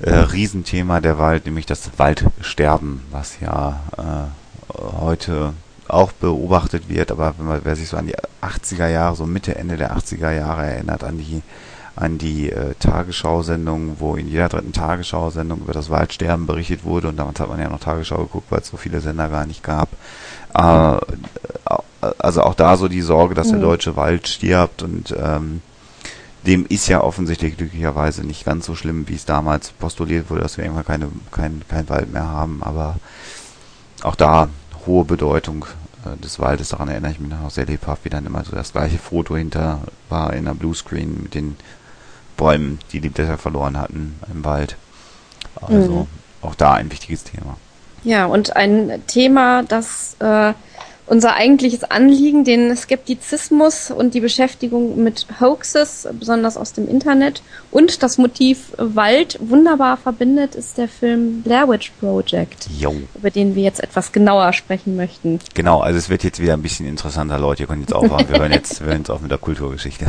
äh, 0.00 0.10
Riesenthema 0.10 1.00
der 1.00 1.18
Wald, 1.18 1.46
nämlich 1.46 1.66
das 1.66 1.90
Waldsterben, 1.98 3.02
was 3.12 3.38
ja 3.40 3.80
äh, 3.96 4.78
heute 5.00 5.52
auch 5.86 6.12
beobachtet 6.12 6.88
wird, 6.88 7.12
aber 7.12 7.34
wenn 7.38 7.46
man, 7.46 7.60
wer 7.62 7.76
sich 7.76 7.88
so 7.88 7.96
an 7.96 8.06
die 8.06 8.16
80er 8.42 8.88
Jahre, 8.88 9.14
so 9.14 9.26
Mitte, 9.26 9.54
Ende 9.54 9.76
der 9.76 9.96
80er 9.96 10.32
Jahre 10.32 10.66
erinnert, 10.66 11.04
an 11.04 11.18
die 11.18 11.42
an 11.94 12.18
die 12.18 12.50
äh, 12.50 12.74
Tagesschau-Sendung, 12.78 13.96
wo 13.98 14.16
in 14.16 14.28
jeder 14.28 14.48
dritten 14.48 14.72
Tagesschau-Sendung 14.72 15.60
über 15.60 15.72
das 15.72 15.90
Waldsterben 15.90 16.46
berichtet 16.46 16.84
wurde 16.84 17.08
und 17.08 17.16
damals 17.16 17.38
hat 17.40 17.48
man 17.48 17.60
ja 17.60 17.68
noch 17.68 17.80
Tagesschau 17.80 18.24
geguckt, 18.24 18.50
weil 18.50 18.60
es 18.60 18.68
so 18.68 18.76
viele 18.76 19.00
Sender 19.00 19.28
gar 19.28 19.46
nicht 19.46 19.62
gab. 19.62 19.90
Äh, 20.54 20.96
also 22.18 22.42
auch 22.42 22.54
da 22.54 22.76
so 22.76 22.88
die 22.88 23.02
Sorge, 23.02 23.34
dass 23.34 23.48
mhm. 23.48 23.52
der 23.52 23.60
deutsche 23.60 23.96
Wald 23.96 24.26
stirbt 24.26 24.82
und 24.82 25.14
ähm, 25.18 25.60
dem 26.46 26.66
ist 26.66 26.88
ja 26.88 27.00
offensichtlich 27.02 27.56
glücklicherweise 27.56 28.26
nicht 28.26 28.44
ganz 28.44 28.66
so 28.66 28.74
schlimm, 28.74 29.08
wie 29.08 29.14
es 29.14 29.24
damals 29.24 29.70
postuliert 29.70 30.28
wurde, 30.28 30.42
dass 30.42 30.56
wir 30.56 30.64
irgendwann 30.64 30.86
keine, 30.86 31.08
kein, 31.30 31.62
kein 31.68 31.88
Wald 31.88 32.12
mehr 32.12 32.26
haben, 32.26 32.62
aber 32.62 32.96
auch 34.02 34.16
da 34.16 34.48
hohe 34.86 35.04
Bedeutung 35.04 35.66
äh, 36.04 36.16
des 36.20 36.40
Waldes, 36.40 36.70
daran 36.70 36.88
erinnere 36.88 37.12
ich 37.12 37.20
mich 37.20 37.30
noch 37.30 37.50
sehr 37.50 37.66
lebhaft, 37.66 38.04
wie 38.04 38.10
dann 38.10 38.26
immer 38.26 38.44
so 38.44 38.56
das 38.56 38.72
gleiche 38.72 38.98
Foto 38.98 39.36
hinter 39.36 39.80
war 40.08 40.32
in 40.32 40.46
der 40.46 40.54
Bluescreen 40.54 41.22
mit 41.22 41.34
den 41.34 41.56
Bäumen, 42.42 42.80
die 42.90 42.98
die 42.98 43.08
Blätter 43.08 43.38
verloren 43.38 43.78
hatten 43.78 44.18
im 44.32 44.44
Wald. 44.44 44.74
Also 45.60 45.92
mhm. 45.92 46.06
auch 46.42 46.56
da 46.56 46.72
ein 46.72 46.90
wichtiges 46.90 47.22
Thema. 47.22 47.56
Ja, 48.02 48.26
und 48.26 48.56
ein 48.56 49.00
Thema, 49.06 49.62
das 49.62 50.16
äh, 50.18 50.52
unser 51.06 51.34
eigentliches 51.34 51.84
Anliegen, 51.84 52.42
den 52.42 52.76
Skeptizismus 52.76 53.92
und 53.92 54.14
die 54.14 54.20
Beschäftigung 54.20 55.04
mit 55.04 55.26
Hoaxes, 55.40 56.08
besonders 56.18 56.56
aus 56.56 56.72
dem 56.72 56.88
Internet, 56.88 57.42
und 57.70 58.02
das 58.02 58.18
Motiv 58.18 58.72
Wald 58.76 59.38
wunderbar 59.40 59.96
verbindet, 59.96 60.56
ist 60.56 60.78
der 60.78 60.88
Film 60.88 61.42
Blair 61.42 61.68
Witch 61.68 61.92
Project, 62.00 62.68
jo. 62.76 62.94
über 63.14 63.30
den 63.30 63.54
wir 63.54 63.62
jetzt 63.62 63.80
etwas 63.80 64.10
genauer 64.10 64.52
sprechen 64.52 64.96
möchten. 64.96 65.38
Genau, 65.54 65.80
also 65.80 65.96
es 65.96 66.08
wird 66.08 66.24
jetzt 66.24 66.40
wieder 66.40 66.54
ein 66.54 66.62
bisschen 66.62 66.86
interessanter, 66.86 67.38
Leute. 67.38 67.62
Ihr 67.62 67.66
könnt 67.68 67.82
jetzt 67.82 67.94
aufhören. 67.94 68.26
Wir 68.28 68.38
hören 68.38 68.52
jetzt, 68.52 68.80
wir 68.80 68.88
hören 68.88 68.98
jetzt 68.98 69.10
auf 69.10 69.20
mit 69.20 69.30
der 69.30 69.38
Kulturgeschichte. 69.38 70.06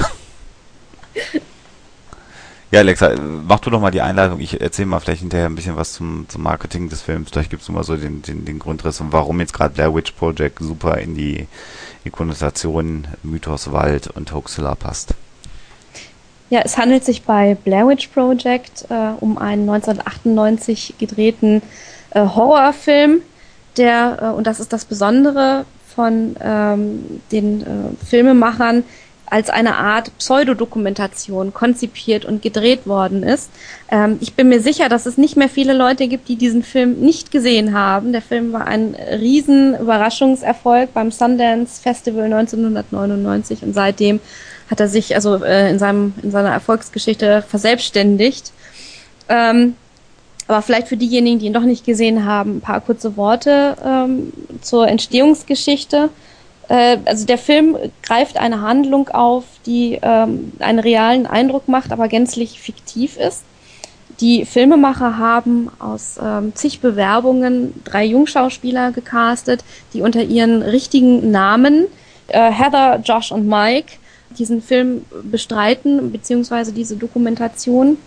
Ja, 2.73 2.79
Alexa, 2.79 3.11
mach 3.19 3.59
du 3.59 3.69
doch 3.69 3.79
mal 3.79 3.91
die 3.91 4.01
Einleitung. 4.01 4.39
Ich 4.39 4.59
erzähle 4.59 4.87
mal 4.87 4.99
vielleicht 4.99 5.21
hinterher 5.21 5.45
ein 5.45 5.53
bisschen 5.53 5.75
was 5.75 5.93
zum, 5.93 6.25
zum 6.27 6.41
Marketing 6.41 6.89
des 6.89 7.03
Films. 7.03 7.29
Vielleicht 7.29 7.51
gibst 7.51 7.67
du 7.67 7.71
mal 7.71 7.83
so 7.83 7.95
den, 7.95 8.23
den, 8.23 8.45
den 8.45 8.57
Grundriss 8.57 8.99
und 8.99 9.13
warum 9.13 9.39
jetzt 9.41 9.53
gerade 9.53 9.75
Blair 9.75 9.93
Witch 9.93 10.13
Project 10.13 10.57
super 10.57 10.97
in 10.97 11.13
die, 11.13 11.45
die 12.03 12.09
Konnotation 12.09 13.05
Mythos 13.21 13.71
Wald 13.71 14.07
und 14.07 14.33
Hoaxilla 14.33 14.73
passt. 14.73 15.13
Ja, 16.49 16.61
es 16.63 16.75
handelt 16.75 17.05
sich 17.05 17.21
bei 17.21 17.55
Blair 17.63 17.87
Witch 17.87 18.07
Project 18.07 18.87
äh, 18.89 19.11
um 19.19 19.37
einen 19.37 19.69
1998 19.69 20.95
gedrehten 20.97 21.61
äh, 22.09 22.21
Horrorfilm, 22.21 23.21
der, 23.77 24.17
äh, 24.19 24.25
und 24.35 24.47
das 24.47 24.59
ist 24.59 24.73
das 24.73 24.85
Besondere 24.85 25.65
von 25.95 26.35
ähm, 26.41 27.21
den 27.31 27.61
äh, 27.61 28.05
Filmemachern, 28.05 28.83
als 29.33 29.49
eine 29.49 29.77
Art 29.77 30.15
Pseudodokumentation 30.19 31.55
konzipiert 31.55 32.23
und 32.23 32.43
gedreht 32.43 32.85
worden 32.85 33.23
ist. 33.23 33.49
Ähm, 33.89 34.19
ich 34.21 34.35
bin 34.35 34.47
mir 34.47 34.61
sicher, 34.61 34.89
dass 34.89 35.07
es 35.07 35.17
nicht 35.17 35.35
mehr 35.37 35.49
viele 35.49 35.73
Leute 35.73 36.07
gibt, 36.07 36.29
die 36.29 36.35
diesen 36.35 36.61
Film 36.61 36.99
nicht 36.99 37.31
gesehen 37.31 37.73
haben. 37.73 38.11
Der 38.11 38.21
Film 38.21 38.53
war 38.53 38.67
ein 38.67 38.93
riesen 38.93 39.75
Überraschungserfolg 39.79 40.93
beim 40.93 41.09
Sundance 41.09 41.81
Festival 41.81 42.25
1999 42.25 43.63
und 43.63 43.73
seitdem 43.73 44.19
hat 44.69 44.79
er 44.79 44.87
sich 44.87 45.15
also 45.15 45.43
äh, 45.43 45.71
in 45.71 45.79
seinem 45.79 46.13
in 46.21 46.29
seiner 46.29 46.51
Erfolgsgeschichte 46.51 47.41
verselbstständigt. 47.41 48.51
Ähm, 49.29 49.73
aber 50.47 50.61
vielleicht 50.61 50.89
für 50.89 50.97
diejenigen, 50.97 51.39
die 51.39 51.47
ihn 51.47 51.53
doch 51.53 51.61
nicht 51.61 51.85
gesehen 51.85 52.25
haben, 52.25 52.57
ein 52.57 52.61
paar 52.61 52.81
kurze 52.81 53.17
Worte 53.17 53.77
ähm, 53.83 54.31
zur 54.61 54.87
Entstehungsgeschichte. 54.87 56.09
Äh, 56.73 56.97
also 57.05 57.25
der 57.27 57.37
Film 57.37 57.77
greift 58.01 58.37
eine 58.37 58.61
Handlung 58.61 59.09
auf, 59.09 59.43
die 59.67 59.99
ähm, 60.01 60.53
einen 60.57 60.79
realen 60.79 61.27
Eindruck 61.27 61.67
macht, 61.67 61.91
aber 61.91 62.07
gänzlich 62.07 62.59
fiktiv 62.59 63.17
ist. 63.17 63.43
Die 64.19 64.45
Filmemacher 64.45 65.17
haben 65.19 65.69
aus 65.77 66.19
ähm, 66.23 66.55
zig 66.55 66.79
Bewerbungen 66.79 67.73
drei 67.83 68.05
Jungschauspieler 68.05 68.91
gecastet, 68.91 69.63
die 69.93 70.01
unter 70.01 70.23
ihren 70.23 70.63
richtigen 70.63 71.29
Namen 71.29 71.85
äh, 72.27 72.51
Heather, 72.51 72.99
Josh 73.03 73.31
und 73.31 73.47
Mike 73.47 73.93
diesen 74.37 74.61
Film 74.63 75.05
bestreiten, 75.23 76.11
beziehungsweise 76.11 76.71
diese 76.71 76.95
Dokumentation. 76.95 77.97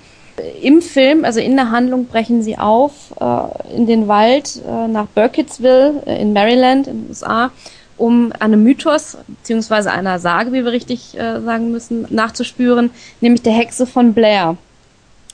Im 0.61 0.83
Film, 0.83 1.25
also 1.25 1.41
in 1.41 1.55
der 1.55 1.71
Handlung, 1.71 2.07
brechen 2.07 2.43
sie 2.43 2.59
auf 2.59 3.15
äh, 3.21 3.77
in 3.77 3.87
den 3.87 4.09
Wald 4.09 4.61
äh, 4.69 4.89
nach 4.89 5.07
Burkittsville 5.07 6.03
äh, 6.05 6.21
in 6.21 6.33
Maryland 6.33 6.89
in 6.89 7.03
den 7.03 7.09
USA 7.09 7.53
um 7.97 8.33
einem 8.39 8.63
Mythos 8.63 9.17
beziehungsweise 9.27 9.91
einer 9.91 10.19
Sage, 10.19 10.53
wie 10.53 10.65
wir 10.65 10.73
richtig 10.73 11.19
äh, 11.19 11.41
sagen 11.41 11.71
müssen, 11.71 12.07
nachzuspüren, 12.11 12.91
nämlich 13.21 13.43
der 13.43 13.53
Hexe 13.53 13.87
von 13.87 14.13
Blair. 14.15 14.57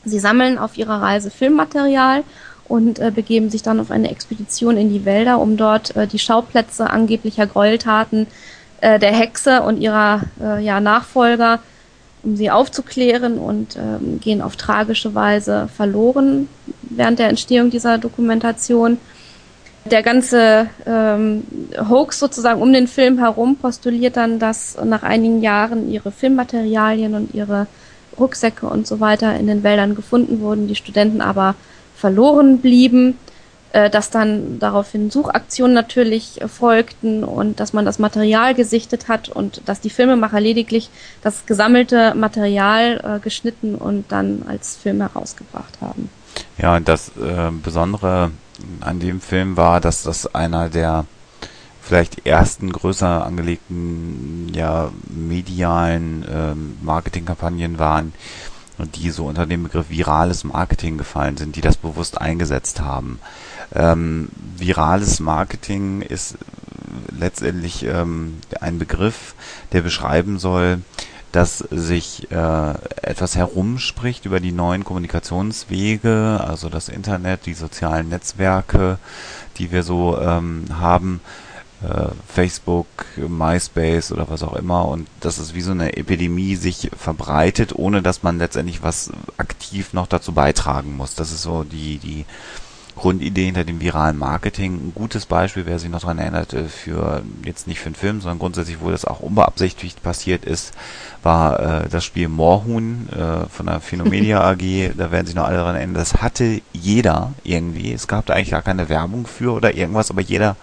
Sie 0.05 0.19
sammeln 0.19 0.59
auf 0.59 0.77
ihrer 0.77 1.01
Reise 1.01 1.31
Filmmaterial 1.31 2.25
und 2.69 2.99
äh, 2.99 3.11
begeben 3.15 3.51
sich 3.51 3.63
dann 3.63 3.81
auf 3.81 3.91
eine 3.91 4.11
Expedition 4.11 4.77
in 4.77 4.93
die 4.93 5.05
Wälder, 5.05 5.39
um 5.41 5.57
dort 5.57 5.95
äh, 5.97 6.07
die 6.07 6.19
Schauplätze 6.19 6.91
angeblicher 6.91 7.47
Gräueltaten 7.47 8.27
äh, 8.81 8.99
der 8.99 9.13
Hexe 9.13 9.63
und 9.63 9.81
ihrer 9.81 10.23
äh, 10.41 10.65
ja, 10.65 10.81
Nachfolger, 10.81 11.61
um 12.23 12.37
sie 12.37 12.51
aufzuklären 12.51 13.39
und 13.39 13.77
ähm, 13.77 14.21
gehen 14.21 14.43
auf 14.43 14.57
tragische 14.57 15.15
Weise 15.15 15.69
verloren 15.75 16.49
während 16.83 17.19
der 17.19 17.29
Entstehung 17.29 17.71
dieser 17.71 17.99
Dokumentation. 17.99 18.99
Der 19.85 20.03
ganze 20.03 20.69
ähm, 20.87 21.45
Hoax 21.89 22.21
sozusagen 22.21 22.63
um 22.63 22.73
den 22.73 22.87
Film 22.87 23.19
herum 23.19 23.57
postuliert 23.57 24.17
dann, 24.17 24.39
dass 24.39 24.77
nach 24.85 25.03
einigen 25.03 25.43
Jahren 25.43 25.91
ihre 25.91 26.13
Filmmaterialien 26.13 27.15
und 27.15 27.35
ihre 27.35 27.67
Rucksäcke 28.19 28.67
und 28.67 28.87
so 28.87 29.01
weiter 29.01 29.37
in 29.37 29.47
den 29.47 29.63
Wäldern 29.63 29.95
gefunden 29.95 30.41
wurden, 30.41 30.69
die 30.69 30.77
Studenten 30.77 31.21
aber 31.21 31.55
verloren 31.97 32.59
blieben, 32.59 33.19
äh, 33.73 33.91
dass 33.91 34.11
dann 34.11 34.59
daraufhin 34.59 35.11
Suchaktionen 35.11 35.75
natürlich 35.75 36.41
folgten 36.47 37.25
und 37.25 37.59
dass 37.59 37.73
man 37.73 37.85
das 37.85 37.99
Material 37.99 38.55
gesichtet 38.55 39.09
hat 39.09 39.29
und 39.29 39.63
dass 39.67 39.81
die 39.81 39.91
Filmemacher 39.91 40.41
lediglich 40.41 40.91
das 41.23 41.47
gesammelte 41.47 42.15
Material 42.15 43.01
äh, 43.03 43.19
geschnitten 43.21 43.75
und 43.75 44.13
dann 44.13 44.45
als 44.47 44.77
Film 44.77 45.01
herausgebracht 45.01 45.79
haben. 45.81 46.11
Ja, 46.59 46.77
und 46.77 46.87
das 46.87 47.09
äh, 47.17 47.51
Besondere 47.63 48.31
an 48.81 49.01
dem 49.01 49.21
Film 49.21 49.57
war, 49.57 49.81
dass 49.81 50.03
das 50.03 50.35
einer 50.35 50.69
der 50.69 51.07
vielleicht 51.83 52.27
ersten 52.27 52.73
größer 52.73 53.27
angelegten 53.27 54.51
ja, 54.55 54.91
medialen 55.09 56.25
ähm, 56.31 56.77
Marketingkampagnen 56.81 57.79
waren, 57.79 58.13
die 58.95 59.11
so 59.11 59.27
unter 59.27 59.47
dem 59.47 59.65
Begriff 59.65 59.91
virales 59.91 60.45
Marketing 60.45 60.97
gefallen 60.97 61.37
sind, 61.37 61.57
die 61.57 61.61
das 61.61 61.77
bewusst 61.77 62.21
eingesetzt 62.21 62.81
haben. 62.81 63.19
Ähm, 63.75 64.29
virales 64.57 65.21
Marketing 65.21 66.03
ist 66.03 66.37
letztendlich 67.11 67.85
ähm, 67.85 68.39
ein 68.61 68.79
Begriff, 68.79 69.35
der 69.73 69.83
beschreiben 69.83 70.39
soll, 70.39 70.81
dass 71.33 71.59
sich 71.59 72.31
äh, 72.31 72.75
etwas 73.03 73.37
herumspricht 73.37 74.27
über 74.27 74.39
die 74.39 74.53
neuen 74.53 74.85
Kommunikationswege, 74.85 76.41
also 76.47 76.69
das 76.69 76.89
Internet, 76.89 77.47
die 77.47 77.55
sozialen 77.55 78.11
Netzwerke, 78.11 78.99
die 79.57 79.73
wir 79.73 79.83
so 79.83 80.19
ähm, 80.21 80.67
haben, 80.79 81.21
äh, 81.83 82.09
Facebook, 82.29 82.87
MySpace 83.17 84.13
oder 84.13 84.29
was 84.29 84.43
auch 84.43 84.55
immer 84.55 84.87
und 84.87 85.09
dass 85.21 85.39
es 85.39 85.55
wie 85.55 85.63
so 85.63 85.73
eine 85.73 85.97
Epidemie 85.97 86.55
sich 86.57 86.91
verbreitet, 86.97 87.75
ohne 87.75 88.03
dass 88.03 88.23
man 88.23 88.39
letztendlich 88.39 88.83
was 88.83 89.11
aktiv 89.39 89.95
noch 89.95 90.07
dazu 90.07 90.33
beitragen 90.33 90.97
muss. 90.97 91.15
Das 91.15 91.33
ist 91.33 91.43
so 91.43 91.65
die, 91.65 91.99
die 91.99 92.27
Grundidee 93.03 93.47
hinter 93.47 93.65
dem 93.65 93.81
viralen 93.81 94.17
Marketing. 94.17 94.75
Ein 94.75 94.93
gutes 94.95 95.27
Beispiel, 95.27 95.67
wer 95.67 95.81
sich 95.81 95.91
noch 95.91 96.03
daran 96.03 96.19
erinnert, 96.19 96.53
äh, 96.53 96.69
für 96.69 97.23
jetzt 97.45 97.67
nicht 97.67 97.81
für 97.81 97.87
einen 97.87 97.97
Film, 97.97 98.21
sondern 98.21 98.39
grundsätzlich, 98.39 98.81
wo 98.81 98.93
das 98.93 99.05
auch 99.05 99.19
unbeabsichtigt 99.19 100.05
passiert 100.05 100.45
ist, 100.45 100.73
war 101.25 101.59
äh, 101.83 101.89
das 101.89 102.05
Spiel 102.05 102.29
Moorhuhn 102.29 103.09
äh, 103.11 103.49
von 103.49 103.67
der 103.67 103.81
Phenomedia 103.81 104.41
AG. 104.49 104.93
Da 104.97 105.11
werden 105.11 105.27
sich 105.27 105.35
noch 105.35 105.47
alle 105.47 105.57
daran 105.57 105.75
erinnern. 105.75 105.95
Das 105.95 106.23
hatte 106.23 106.63
jeder 106.73 107.33
irgendwie. 107.43 107.93
Es 107.93 108.07
gab 108.07 108.25
da 108.27 108.35
eigentlich 108.35 108.53
gar 108.53 108.63
keine 108.63 108.89
Werbung 108.89 109.27
für 109.27 109.53
oder 109.53 109.75
irgendwas, 109.75 110.13
aber 110.13 110.21
jeder 110.21 110.55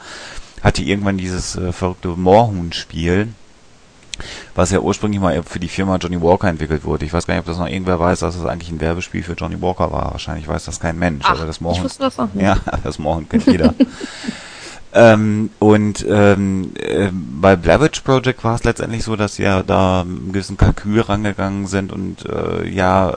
hatte 0.64 0.82
irgendwann 0.82 1.18
dieses 1.18 1.58
äh, 1.58 1.74
verrückte 1.74 2.08
Moorhuhn-Spiel 2.08 3.34
was 4.56 4.72
ja 4.72 4.80
ursprünglich 4.80 5.22
mal 5.22 5.42
für 5.44 5.60
die 5.60 5.68
Firma 5.68 5.98
Johnny 5.98 6.22
Walker 6.22 6.48
entwickelt 6.48 6.84
wurde. 6.84 7.06
Ich 7.06 7.14
weiß 7.14 7.28
gar 7.28 7.36
nicht, 7.36 7.42
ob 7.42 7.48
das 7.48 7.58
noch 7.58 7.68
irgendwer 7.68 8.00
weiß, 8.00 8.20
dass 8.20 8.36
es 8.36 8.42
das 8.42 8.50
eigentlich 8.50 8.72
ein 8.72 8.82
Werbespiel 8.82 9.24
für 9.24 9.34
Johnny 9.34 9.62
Walker 9.62 9.92
war. 9.92 10.12
Wahrscheinlich 10.12 10.48
weiß 10.48 10.66
das 10.66 10.80
kein 10.80 10.98
Mensch. 10.98 11.26
Ach, 11.26 11.36
aber 11.36 11.46
das 11.46 11.62
Morgen, 11.62 11.78
ich 11.78 11.84
wusste 11.84 12.04
das 12.04 12.20
auch 12.20 12.34
nicht. 12.34 12.44
Ja, 12.44 12.58
das 12.84 13.00
Morgen 13.00 13.28
kennt 13.30 13.46
jeder. 13.46 13.74
ähm, 14.94 15.50
und 15.60 16.06
ähm, 16.10 16.72
äh, 16.76 17.10
bei 17.12 17.56
Blavich 17.56 18.04
Project 18.04 18.44
war 18.44 18.56
es 18.56 18.64
letztendlich 18.64 19.04
so, 19.04 19.16
dass 19.16 19.36
sie 19.36 19.44
ja 19.44 19.64
da 19.64 20.02
einen 20.02 20.32
gewissen 20.32 20.58
Kalkül 20.58 21.02
rangegangen 21.02 21.68
sind 21.68 21.92
und 21.92 22.26
äh, 22.26 22.68
ja 22.68 23.16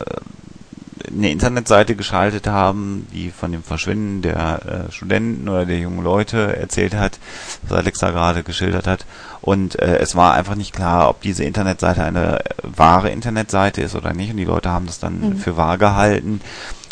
eine 1.15 1.31
Internetseite 1.31 1.97
geschaltet 1.97 2.47
haben, 2.47 3.07
die 3.13 3.31
von 3.31 3.53
dem 3.53 3.63
Verschwinden 3.63 4.23
der 4.23 4.87
äh, 4.89 4.93
Studenten 4.93 5.49
oder 5.49 5.67
der 5.67 5.79
jungen 5.79 6.03
Leute 6.03 6.57
erzählt 6.57 6.95
hat, 6.95 7.19
was 7.63 7.79
Alexa 7.79 8.11
gerade 8.11 8.43
geschildert 8.43 8.87
hat. 8.87 9.07
Und 9.41 9.79
äh, 9.79 9.99
es 9.99 10.15
war 10.17 10.35
einfach 10.35 10.55
nicht 10.55 10.73
klar, 10.73 11.09
ob 11.09 11.21
diese 11.21 11.45
Internetseite 11.45 12.03
eine 12.03 12.41
äh, 12.41 12.45
wahre 12.63 13.11
Internetseite 13.11 13.83
ist 13.83 13.95
oder 13.95 14.13
nicht. 14.13 14.31
Und 14.31 14.37
die 14.37 14.45
Leute 14.45 14.71
haben 14.71 14.87
das 14.87 14.99
dann 14.99 15.21
mhm. 15.21 15.37
für 15.37 15.57
wahr 15.57 15.79
gehalten. 15.79 16.41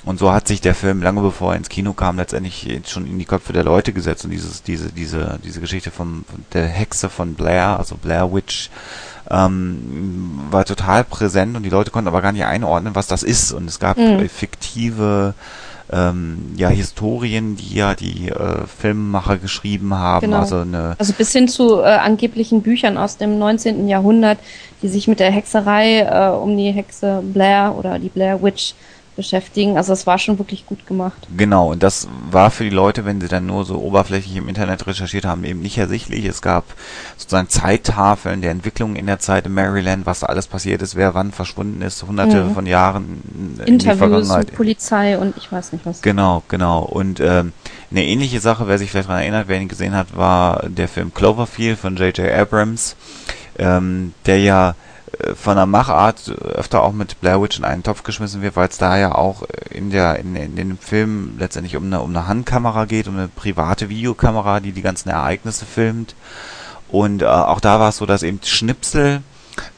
Und 0.05 0.19
so 0.19 0.33
hat 0.33 0.49
sich 0.49 0.61
der 0.61 0.75
Film 0.75 1.03
lange 1.03 1.21
bevor 1.21 1.53
er 1.53 1.59
ins 1.59 1.69
Kino 1.69 1.93
kam 1.93 2.17
letztendlich 2.17 2.81
schon 2.87 3.07
in 3.07 3.19
die 3.19 3.27
Köpfe 3.27 3.53
der 3.53 3.65
Leute 3.65 3.93
gesetzt 3.93 4.25
und 4.25 4.31
dieses 4.31 4.63
diese 4.63 4.91
diese 4.91 5.39
diese 5.45 5.61
Geschichte 5.61 5.91
vom 5.91 6.25
der 6.55 6.67
Hexe 6.67 7.11
von 7.11 7.35
Blair, 7.35 7.79
also 7.79 7.97
Blair 7.97 8.33
Witch 8.33 8.71
ähm, 9.31 10.41
war 10.51 10.65
total 10.65 11.05
präsent 11.05 11.57
und 11.57 11.63
die 11.63 11.71
Leute 11.71 11.91
konnten 11.91 12.09
aber 12.09 12.23
gar 12.23 12.33
nicht 12.33 12.45
einordnen, 12.45 12.95
was 12.95 13.07
das 13.07 13.23
ist. 13.23 13.53
Und 13.53 13.69
es 13.69 13.79
gab 13.79 13.97
mhm. 13.97 14.29
fiktive 14.29 15.35
ähm, 15.93 16.53
ja, 16.57 16.69
Historien, 16.69 17.57
die 17.57 17.75
ja 17.75 17.95
die 17.95 18.29
äh, 18.29 18.67
Filmemacher 18.67 19.39
geschrieben 19.39 19.95
haben. 19.95 20.27
Genau. 20.27 20.41
Also, 20.41 20.59
eine 20.59 20.95
also 20.99 21.13
bis 21.13 21.33
hin 21.33 21.49
zu 21.49 21.81
äh, 21.81 21.85
angeblichen 21.85 22.63
Büchern 22.63 22.97
aus 22.97 23.17
dem 23.17 23.39
19. 23.39 23.89
Jahrhundert, 23.89 24.39
die 24.83 24.89
sich 24.89 25.09
mit 25.09 25.21
der 25.21 25.31
Hexerei 25.31 26.01
äh, 26.01 26.31
um 26.31 26.57
die 26.57 26.71
Hexe 26.71 27.23
Blair 27.23 27.75
oder 27.77 27.99
die 27.99 28.09
Blair 28.09 28.43
Witch 28.43 28.75
beschäftigen. 29.21 29.77
Also 29.77 29.93
es 29.93 30.07
war 30.07 30.19
schon 30.19 30.39
wirklich 30.39 30.65
gut 30.65 30.87
gemacht. 30.87 31.29
Genau, 31.37 31.71
und 31.71 31.83
das 31.83 32.09
war 32.31 32.51
für 32.51 32.65
die 32.65 32.71
Leute, 32.71 33.05
wenn 33.05 33.21
sie 33.21 33.29
dann 33.29 33.45
nur 33.45 33.67
so 33.67 33.79
oberflächlich 33.79 34.37
im 34.37 34.49
Internet 34.49 34.87
recherchiert 34.87 35.27
haben, 35.27 35.45
eben 35.45 35.61
nicht 35.61 35.77
ersichtlich. 35.77 36.25
Es 36.25 36.41
gab 36.41 36.65
sozusagen 37.19 37.49
Zeittafeln 37.51 38.41
der 38.41 38.51
Entwicklung 38.51 38.97
in 38.97 39.07
der 39.07 39.19
Zeit 39.19 39.47
in 39.47 39.53
Maryland, 39.53 40.07
was 40.07 40.21
da 40.21 40.27
alles 40.27 40.47
passiert 40.47 40.81
ist, 40.81 40.97
wer 40.97 41.15
wann 41.15 41.33
verschwunden 41.33 41.83
ist, 41.83 42.03
hunderte 42.03 42.45
mhm. 42.45 42.55
von 42.55 42.67
Jahren 42.67 43.23
in 43.35 43.75
Interviews 43.75 43.83
die 43.83 43.99
Vergangenheit. 43.99 44.47
Mit 44.47 44.55
Polizei 44.55 45.19
und 45.19 45.37
ich 45.37 45.53
weiß 45.53 45.73
nicht 45.73 45.85
was. 45.85 46.01
Genau, 46.01 46.43
genau. 46.49 46.81
Und 46.81 47.21
ähm, 47.21 47.53
eine 47.91 48.05
ähnliche 48.05 48.41
Sache, 48.41 48.69
wer 48.69 48.79
sich 48.79 48.91
vielleicht 48.91 49.09
daran 49.09 49.23
erinnert, 49.23 49.49
wer 49.49 49.61
ihn 49.61 49.69
gesehen 49.69 49.95
hat, 49.95 50.17
war 50.17 50.65
der 50.67 50.89
Film 50.89 51.13
Cloverfield 51.13 51.79
von 51.79 51.97
J.J. 51.97 52.33
Abrams, 52.33 52.97
ähm, 53.59 54.15
der 54.25 54.41
ja 54.41 54.75
von 55.35 55.57
der 55.57 55.67
Machart 55.67 56.29
öfter 56.31 56.83
auch 56.83 56.93
mit 56.93 57.21
Blair 57.21 57.41
Witch 57.43 57.59
in 57.59 57.65
einen 57.65 57.83
Topf 57.83 58.03
geschmissen 58.03 58.43
wird, 58.43 58.57
weil 58.57 58.69
es 58.69 58.79
da 58.79 58.97
ja 58.97 59.15
auch 59.15 59.43
in 59.71 59.91
der 59.91 60.19
in, 60.19 60.37
in 60.37 60.57
dem 60.57 60.79
Film 60.79 61.37
letztendlich 61.39 61.77
um 61.77 61.85
eine 61.85 62.01
um 62.01 62.11
eine 62.11 62.27
Handkamera 62.27 62.85
geht, 62.85 63.09
um 63.09 63.17
eine 63.17 63.29
private 63.29 63.89
Videokamera, 63.89 64.61
die 64.61 64.73
die 64.73 64.83
ganzen 64.83 65.09
Ereignisse 65.09 65.65
filmt. 65.65 66.15
Und 66.89 67.23
äh, 67.23 67.27
auch 67.27 67.61
da 67.61 67.81
war 67.81 67.91
es 67.91 67.99
so, 67.99 68.07
dass 68.07 68.23
eben 68.23 68.41
Schnipsel 68.43 69.23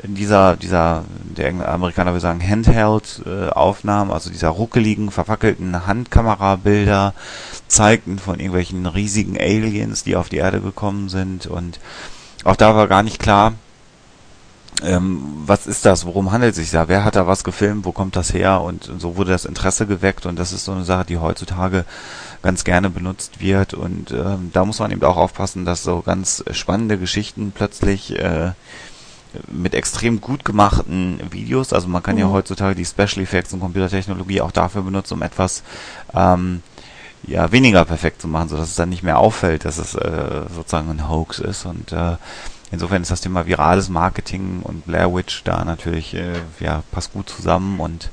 dieser 0.02 0.56
dieser 0.56 1.04
der 1.24 1.68
Amerikaner 1.68 2.12
will 2.12 2.20
sagen 2.20 2.46
Handheld 2.46 3.22
äh, 3.26 3.48
Aufnahmen, 3.48 4.10
also 4.10 4.30
dieser 4.30 4.48
ruckeligen 4.48 5.10
verwackelten 5.10 5.86
Handkamerabilder 5.86 7.14
zeigten 7.68 8.18
von 8.18 8.36
irgendwelchen 8.36 8.86
riesigen 8.86 9.38
Aliens, 9.38 10.04
die 10.04 10.16
auf 10.16 10.28
die 10.28 10.36
Erde 10.36 10.60
gekommen 10.60 11.08
sind 11.08 11.46
und 11.46 11.80
auch 12.44 12.56
da 12.56 12.74
war 12.74 12.88
gar 12.88 13.02
nicht 13.02 13.18
klar, 13.18 13.54
ähm, 14.82 15.22
was 15.46 15.66
ist 15.66 15.84
das, 15.84 16.04
worum 16.06 16.32
handelt 16.32 16.52
es 16.52 16.58
sich 16.58 16.70
da, 16.70 16.88
wer 16.88 17.04
hat 17.04 17.16
da 17.16 17.26
was 17.26 17.44
gefilmt, 17.44 17.84
wo 17.84 17.92
kommt 17.92 18.16
das 18.16 18.32
her? 18.32 18.60
Und, 18.60 18.88
und, 18.88 19.00
so 19.00 19.16
wurde 19.16 19.30
das 19.30 19.44
Interesse 19.44 19.86
geweckt. 19.86 20.26
Und 20.26 20.38
das 20.38 20.52
ist 20.52 20.64
so 20.64 20.72
eine 20.72 20.84
Sache, 20.84 21.04
die 21.04 21.18
heutzutage 21.18 21.84
ganz 22.42 22.64
gerne 22.64 22.90
benutzt 22.90 23.40
wird. 23.40 23.74
Und 23.74 24.10
ähm, 24.10 24.50
da 24.52 24.64
muss 24.64 24.78
man 24.78 24.90
eben 24.90 25.02
auch 25.02 25.16
aufpassen, 25.16 25.64
dass 25.64 25.82
so 25.82 26.00
ganz 26.00 26.44
spannende 26.50 26.98
Geschichten 26.98 27.52
plötzlich 27.54 28.18
äh, 28.18 28.52
mit 29.50 29.74
extrem 29.74 30.20
gut 30.20 30.44
gemachten 30.44 31.20
Videos, 31.30 31.72
also 31.72 31.88
man 31.88 32.02
kann 32.02 32.16
mhm. 32.16 32.20
ja 32.20 32.30
heutzutage 32.30 32.74
die 32.74 32.84
Special 32.84 33.22
Effects 33.22 33.52
und 33.52 33.60
Computertechnologie 33.60 34.42
auch 34.42 34.52
dafür 34.52 34.82
benutzen, 34.82 35.14
um 35.14 35.22
etwas 35.22 35.62
ähm, 36.14 36.62
ja 37.26 37.50
weniger 37.52 37.84
perfekt 37.84 38.20
zu 38.20 38.28
machen, 38.28 38.48
sodass 38.48 38.68
es 38.68 38.74
dann 38.74 38.88
nicht 38.88 39.02
mehr 39.02 39.18
auffällt, 39.18 39.64
dass 39.64 39.78
es 39.78 39.94
äh, 39.94 40.42
sozusagen 40.54 40.90
ein 40.90 41.08
Hoax 41.08 41.38
ist. 41.38 41.64
Und 41.64 41.92
äh, 41.92 42.16
Insofern 42.72 43.02
ist 43.02 43.10
das 43.10 43.20
Thema 43.20 43.46
virales 43.46 43.88
Marketing 43.88 44.60
und 44.64 44.86
Blair 44.86 45.14
Witch 45.14 45.42
da 45.44 45.64
natürlich, 45.64 46.14
äh, 46.14 46.32
ja, 46.58 46.82
passt 46.90 47.12
gut 47.12 47.28
zusammen 47.28 47.78
und 47.78 48.10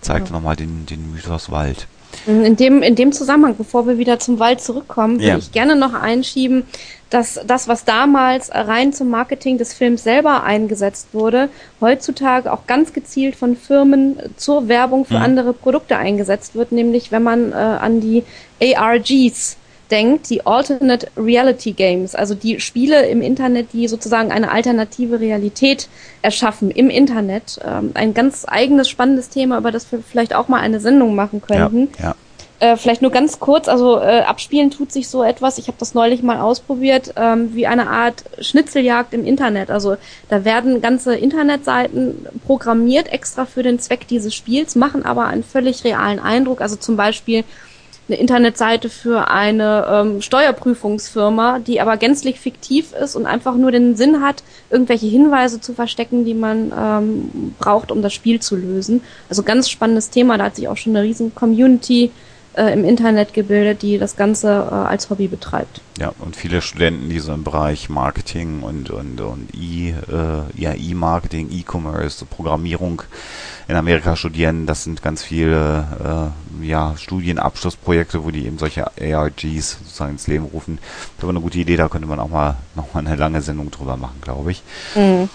zeigt 0.00 0.28
ja. 0.28 0.34
nochmal 0.34 0.56
den, 0.56 0.86
den 0.86 1.12
Mythos 1.12 1.50
Wald. 1.50 1.86
In 2.26 2.56
dem, 2.56 2.82
in 2.82 2.94
dem 2.94 3.12
Zusammenhang, 3.12 3.56
bevor 3.56 3.86
wir 3.86 3.96
wieder 3.96 4.18
zum 4.18 4.38
Wald 4.38 4.60
zurückkommen, 4.60 5.14
würde 5.14 5.28
ja. 5.28 5.38
ich 5.38 5.50
gerne 5.50 5.76
noch 5.76 5.94
einschieben, 5.94 6.64
dass 7.10 7.40
das, 7.46 7.68
was 7.68 7.84
damals 7.84 8.50
rein 8.52 8.92
zum 8.92 9.10
Marketing 9.10 9.58
des 9.58 9.74
Films 9.74 10.02
selber 10.02 10.44
eingesetzt 10.44 11.08
wurde, 11.12 11.48
heutzutage 11.80 12.52
auch 12.52 12.66
ganz 12.66 12.92
gezielt 12.92 13.36
von 13.36 13.56
Firmen 13.56 14.18
zur 14.36 14.68
Werbung 14.68 15.04
für 15.04 15.18
mhm. 15.18 15.22
andere 15.22 15.52
Produkte 15.52 15.96
eingesetzt 15.96 16.54
wird, 16.54 16.72
nämlich 16.72 17.12
wenn 17.12 17.22
man 17.22 17.52
äh, 17.52 17.54
an 17.54 18.00
die 18.00 18.24
ARGs 18.60 19.56
denkt, 19.92 20.30
die 20.30 20.46
Alternate 20.46 21.06
Reality 21.16 21.72
Games, 21.72 22.14
also 22.14 22.34
die 22.34 22.58
Spiele 22.58 23.06
im 23.06 23.20
Internet, 23.20 23.68
die 23.74 23.86
sozusagen 23.86 24.32
eine 24.32 24.50
alternative 24.50 25.20
Realität 25.20 25.88
erschaffen 26.22 26.70
im 26.70 26.88
Internet. 26.88 27.60
Ähm, 27.64 27.90
ein 27.94 28.14
ganz 28.14 28.46
eigenes, 28.48 28.88
spannendes 28.88 29.28
Thema, 29.28 29.58
über 29.58 29.70
das 29.70 29.92
wir 29.92 30.00
vielleicht 30.02 30.34
auch 30.34 30.48
mal 30.48 30.60
eine 30.60 30.80
Sendung 30.80 31.14
machen 31.14 31.42
könnten. 31.42 31.90
Ja, 31.98 32.04
ja. 32.04 32.14
Äh, 32.62 32.76
vielleicht 32.76 33.02
nur 33.02 33.10
ganz 33.10 33.38
kurz, 33.38 33.68
also 33.68 33.98
äh, 33.98 34.20
abspielen 34.20 34.70
tut 34.70 34.92
sich 34.92 35.08
so 35.08 35.22
etwas, 35.24 35.58
ich 35.58 35.66
habe 35.66 35.76
das 35.78 35.94
neulich 35.94 36.22
mal 36.22 36.40
ausprobiert, 36.40 37.12
ähm, 37.16 37.54
wie 37.54 37.66
eine 37.66 37.90
Art 37.90 38.22
Schnitzeljagd 38.40 39.12
im 39.14 39.26
Internet. 39.26 39.68
Also 39.68 39.96
da 40.28 40.44
werden 40.44 40.80
ganze 40.80 41.16
Internetseiten 41.16 42.24
programmiert 42.46 43.12
extra 43.12 43.44
für 43.44 43.62
den 43.62 43.78
Zweck 43.80 44.06
dieses 44.06 44.34
Spiels, 44.34 44.76
machen 44.76 45.04
aber 45.04 45.26
einen 45.26 45.42
völlig 45.42 45.84
realen 45.84 46.20
Eindruck. 46.20 46.60
Also 46.60 46.76
zum 46.76 46.96
Beispiel 46.96 47.44
eine 48.08 48.18
Internetseite 48.18 48.88
für 48.88 49.28
eine 49.28 49.86
ähm, 49.88 50.22
Steuerprüfungsfirma, 50.22 51.60
die 51.60 51.80
aber 51.80 51.96
gänzlich 51.96 52.40
fiktiv 52.40 52.92
ist 52.92 53.14
und 53.14 53.26
einfach 53.26 53.56
nur 53.56 53.70
den 53.70 53.96
Sinn 53.96 54.22
hat, 54.22 54.42
irgendwelche 54.70 55.06
Hinweise 55.06 55.60
zu 55.60 55.72
verstecken, 55.72 56.24
die 56.24 56.34
man 56.34 56.72
ähm, 56.76 57.54
braucht, 57.58 57.92
um 57.92 58.02
das 58.02 58.12
Spiel 58.12 58.40
zu 58.40 58.56
lösen. 58.56 59.02
Also 59.28 59.42
ganz 59.42 59.70
spannendes 59.70 60.10
Thema, 60.10 60.36
da 60.36 60.44
hat 60.44 60.56
sich 60.56 60.68
auch 60.68 60.76
schon 60.76 60.96
eine 60.96 61.06
riesen 61.06 61.34
Community 61.34 62.10
äh, 62.54 62.72
im 62.72 62.84
Internet 62.84 63.34
gebildet, 63.34 63.82
die 63.82 63.98
das 63.98 64.16
Ganze 64.16 64.48
äh, 64.70 64.74
als 64.74 65.10
Hobby 65.10 65.28
betreibt. 65.28 65.80
Ja, 65.98 66.12
und 66.18 66.36
viele 66.36 66.62
Studenten, 66.62 67.10
die 67.10 67.18
so 67.18 67.32
im 67.32 67.44
Bereich 67.44 67.88
Marketing 67.88 68.62
und, 68.62 68.90
und, 68.90 69.20
und 69.20 69.48
E, 69.54 69.90
äh, 69.90 70.60
ja, 70.60 70.74
E-Marketing, 70.74 71.50
E-Commerce, 71.50 72.24
Programmierung 72.24 73.02
in 73.68 73.76
Amerika 73.76 74.16
studieren, 74.16 74.66
das 74.66 74.84
sind 74.84 75.02
ganz 75.02 75.22
viele 75.22 76.32
äh, 76.60 76.66
ja, 76.66 76.94
Studienabschlussprojekte, 76.96 78.24
wo 78.24 78.30
die 78.30 78.46
eben 78.46 78.58
solche 78.58 78.86
ARGs 78.86 79.78
sozusagen 79.78 80.12
ins 80.12 80.26
Leben 80.26 80.44
rufen. 80.44 80.78
Das 81.16 81.24
war 81.24 81.30
eine 81.30 81.40
gute 81.40 81.58
Idee, 81.58 81.76
da 81.76 81.88
könnte 81.88 82.08
man 82.08 82.20
auch 82.20 82.28
mal 82.28 82.56
nochmal 82.74 83.06
eine 83.06 83.16
lange 83.16 83.40
Sendung 83.42 83.70
drüber 83.70 83.96
machen, 83.96 84.20
glaube 84.20 84.50
ich. 84.50 84.62
Mhm. 84.94 85.28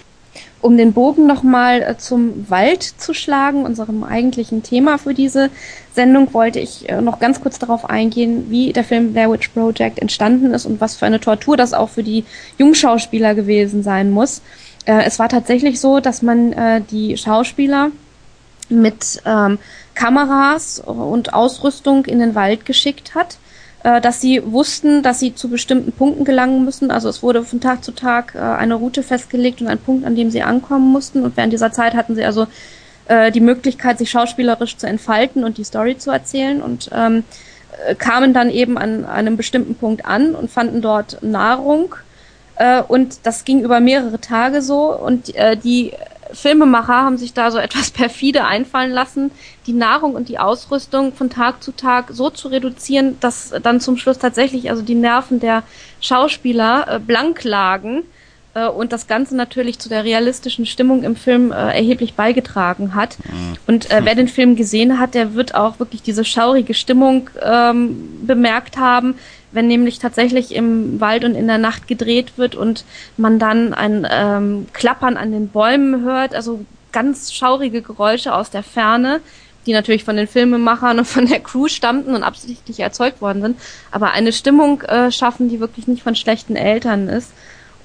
Um 0.67 0.75
den 0.75 0.91
Bogen 0.91 1.27
nochmal 1.27 1.81
äh, 1.81 1.97
zum 1.97 2.49
Wald 2.49 2.83
zu 2.83 3.13
schlagen, 3.13 3.63
unserem 3.63 4.03
eigentlichen 4.03 4.63
Thema 4.63 4.97
für 4.97 5.13
diese 5.13 5.49
Sendung, 5.93 6.33
wollte 6.33 6.59
ich 6.59 6.89
äh, 6.89 6.99
noch 6.99 7.21
ganz 7.21 7.39
kurz 7.39 7.57
darauf 7.57 7.89
eingehen, 7.89 8.47
wie 8.49 8.73
der 8.73 8.83
Film 8.83 9.13
Blair 9.13 9.31
Witch 9.31 9.47
Project 9.47 9.97
entstanden 9.97 10.53
ist 10.53 10.65
und 10.65 10.81
was 10.81 10.97
für 10.97 11.05
eine 11.05 11.21
Tortur 11.21 11.55
das 11.55 11.73
auch 11.73 11.87
für 11.87 12.03
die 12.03 12.25
Jungschauspieler 12.57 13.33
gewesen 13.33 13.81
sein 13.81 14.11
muss. 14.11 14.41
Äh, 14.83 15.03
es 15.05 15.19
war 15.19 15.29
tatsächlich 15.29 15.79
so, 15.79 16.01
dass 16.01 16.21
man 16.21 16.53
die 16.91 17.15
Schauspieler 17.15 17.91
mit 18.67 19.21
ähm, 19.25 19.59
Kameras 19.95 20.81
und 20.81 21.33
Ausrüstung 21.33 22.03
in 22.03 22.19
den 22.19 22.35
Wald 22.35 22.65
geschickt 22.65 23.15
hat 23.15 23.37
äh, 23.87 24.01
dass 24.01 24.19
sie 24.19 24.41
wussten, 24.45 25.01
dass 25.01 25.21
sie 25.21 25.33
zu 25.33 25.47
bestimmten 25.47 25.93
Punkten 25.93 26.25
gelangen 26.25 26.65
müssen. 26.65 26.91
Also 26.91 27.07
es 27.07 27.23
wurde 27.23 27.43
von 27.43 27.61
Tag 27.61 27.85
zu 27.85 27.93
Tag 27.93 28.35
äh, 28.35 28.39
eine 28.39 28.75
Route 28.75 29.01
festgelegt 29.01 29.61
und 29.61 29.69
ein 29.69 29.77
Punkt, 29.77 30.05
an 30.05 30.13
dem 30.13 30.29
sie 30.29 30.41
ankommen 30.41 30.91
mussten. 30.91 31.23
Und 31.23 31.37
während 31.37 31.53
dieser 31.53 31.71
Zeit 31.71 31.93
hatten 31.93 32.13
sie 32.13 32.25
also 32.25 32.47
äh, 33.07 33.31
die 33.31 33.39
Möglichkeit, 33.39 33.97
sich 33.97 34.09
schauspielerisch 34.09 34.75
zu 34.75 34.87
entfalten 34.87 35.45
und 35.45 35.57
die 35.57 35.63
Story 35.63 35.97
zu 35.97 36.11
erzählen 36.11 36.61
und 36.61 36.89
ähm, 36.91 37.23
äh, 37.87 37.95
kamen 37.95 38.33
dann 38.33 38.49
eben 38.49 38.77
an 38.77 39.05
einem 39.05 39.37
bestimmten 39.37 39.75
Punkt 39.75 40.05
an 40.05 40.35
und 40.35 40.51
fanden 40.51 40.81
dort 40.81 41.23
Nahrung. 41.23 41.95
Äh, 42.57 42.81
und 42.81 43.19
das 43.23 43.45
ging 43.45 43.61
über 43.61 43.79
mehrere 43.79 44.19
Tage 44.19 44.61
so 44.61 44.93
und 44.93 45.33
äh, 45.33 45.55
die 45.55 45.93
Filmemacher 46.33 47.03
haben 47.03 47.17
sich 47.17 47.33
da 47.33 47.51
so 47.51 47.57
etwas 47.57 47.91
perfide 47.91 48.45
einfallen 48.45 48.91
lassen, 48.91 49.31
die 49.65 49.73
Nahrung 49.73 50.15
und 50.15 50.29
die 50.29 50.39
Ausrüstung 50.39 51.13
von 51.13 51.29
Tag 51.29 51.63
zu 51.63 51.71
Tag 51.71 52.07
so 52.11 52.29
zu 52.29 52.47
reduzieren, 52.47 53.17
dass 53.19 53.53
dann 53.61 53.79
zum 53.79 53.97
Schluss 53.97 54.17
tatsächlich 54.17 54.69
also 54.69 54.81
die 54.81 54.95
Nerven 54.95 55.39
der 55.39 55.63
Schauspieler 56.01 56.87
äh, 56.87 56.99
blank 56.99 57.43
lagen 57.43 58.03
äh, 58.57 58.67
und 58.67 58.91
das 58.91 59.07
Ganze 59.07 59.35
natürlich 59.35 59.79
zu 59.79 59.89
der 59.89 60.03
realistischen 60.03 60.65
Stimmung 60.65 61.03
im 61.03 61.15
Film 61.15 61.51
äh, 61.51 61.55
erheblich 61.55 62.15
beigetragen 62.15 62.95
hat. 62.95 63.17
Mhm. 63.19 63.57
Und 63.67 63.91
äh, 63.91 64.01
wer 64.03 64.15
den 64.15 64.27
Film 64.27 64.55
gesehen 64.55 64.99
hat, 64.99 65.13
der 65.13 65.33
wird 65.33 65.55
auch 65.55 65.79
wirklich 65.79 66.01
diese 66.01 66.25
schaurige 66.25 66.73
Stimmung 66.73 67.29
ähm, 67.41 68.25
bemerkt 68.25 68.77
haben 68.77 69.15
wenn 69.51 69.67
nämlich 69.67 69.97
tatsächlich 69.97 70.53
im 70.53 70.99
Wald 70.99 71.23
und 71.23 71.33
in 71.33 71.47
der 71.47 71.57
Nacht 71.57 71.87
gedreht 71.87 72.33
wird 72.37 72.53
und 72.55 72.83
man 73.15 73.39
dann 73.39 73.73
ein 73.73 74.05
ähm, 74.09 74.67
Klappern 74.73 75.17
an 75.17 75.31
den 75.31 75.47
Bäumen 75.47 76.03
hört, 76.03 76.35
also 76.35 76.65
ganz 76.91 77.33
schaurige 77.33 77.81
Geräusche 77.81 78.35
aus 78.35 78.49
der 78.49 78.61
Ferne, 78.61 79.21
die 79.65 79.73
natürlich 79.73 80.03
von 80.03 80.15
den 80.15 80.27
Filmemachern 80.27 80.99
und 80.99 81.05
von 81.05 81.27
der 81.27 81.39
Crew 81.39 81.67
stammten 81.67 82.13
und 82.13 82.23
absichtlich 82.23 82.79
erzeugt 82.79 83.21
worden 83.21 83.41
sind, 83.41 83.59
aber 83.89 84.11
eine 84.11 84.33
Stimmung 84.33 84.81
äh, 84.81 85.11
schaffen, 85.11 85.49
die 85.49 85.59
wirklich 85.59 85.87
nicht 85.87 86.03
von 86.03 86.15
schlechten 86.15 86.55
Eltern 86.55 87.07
ist. 87.07 87.31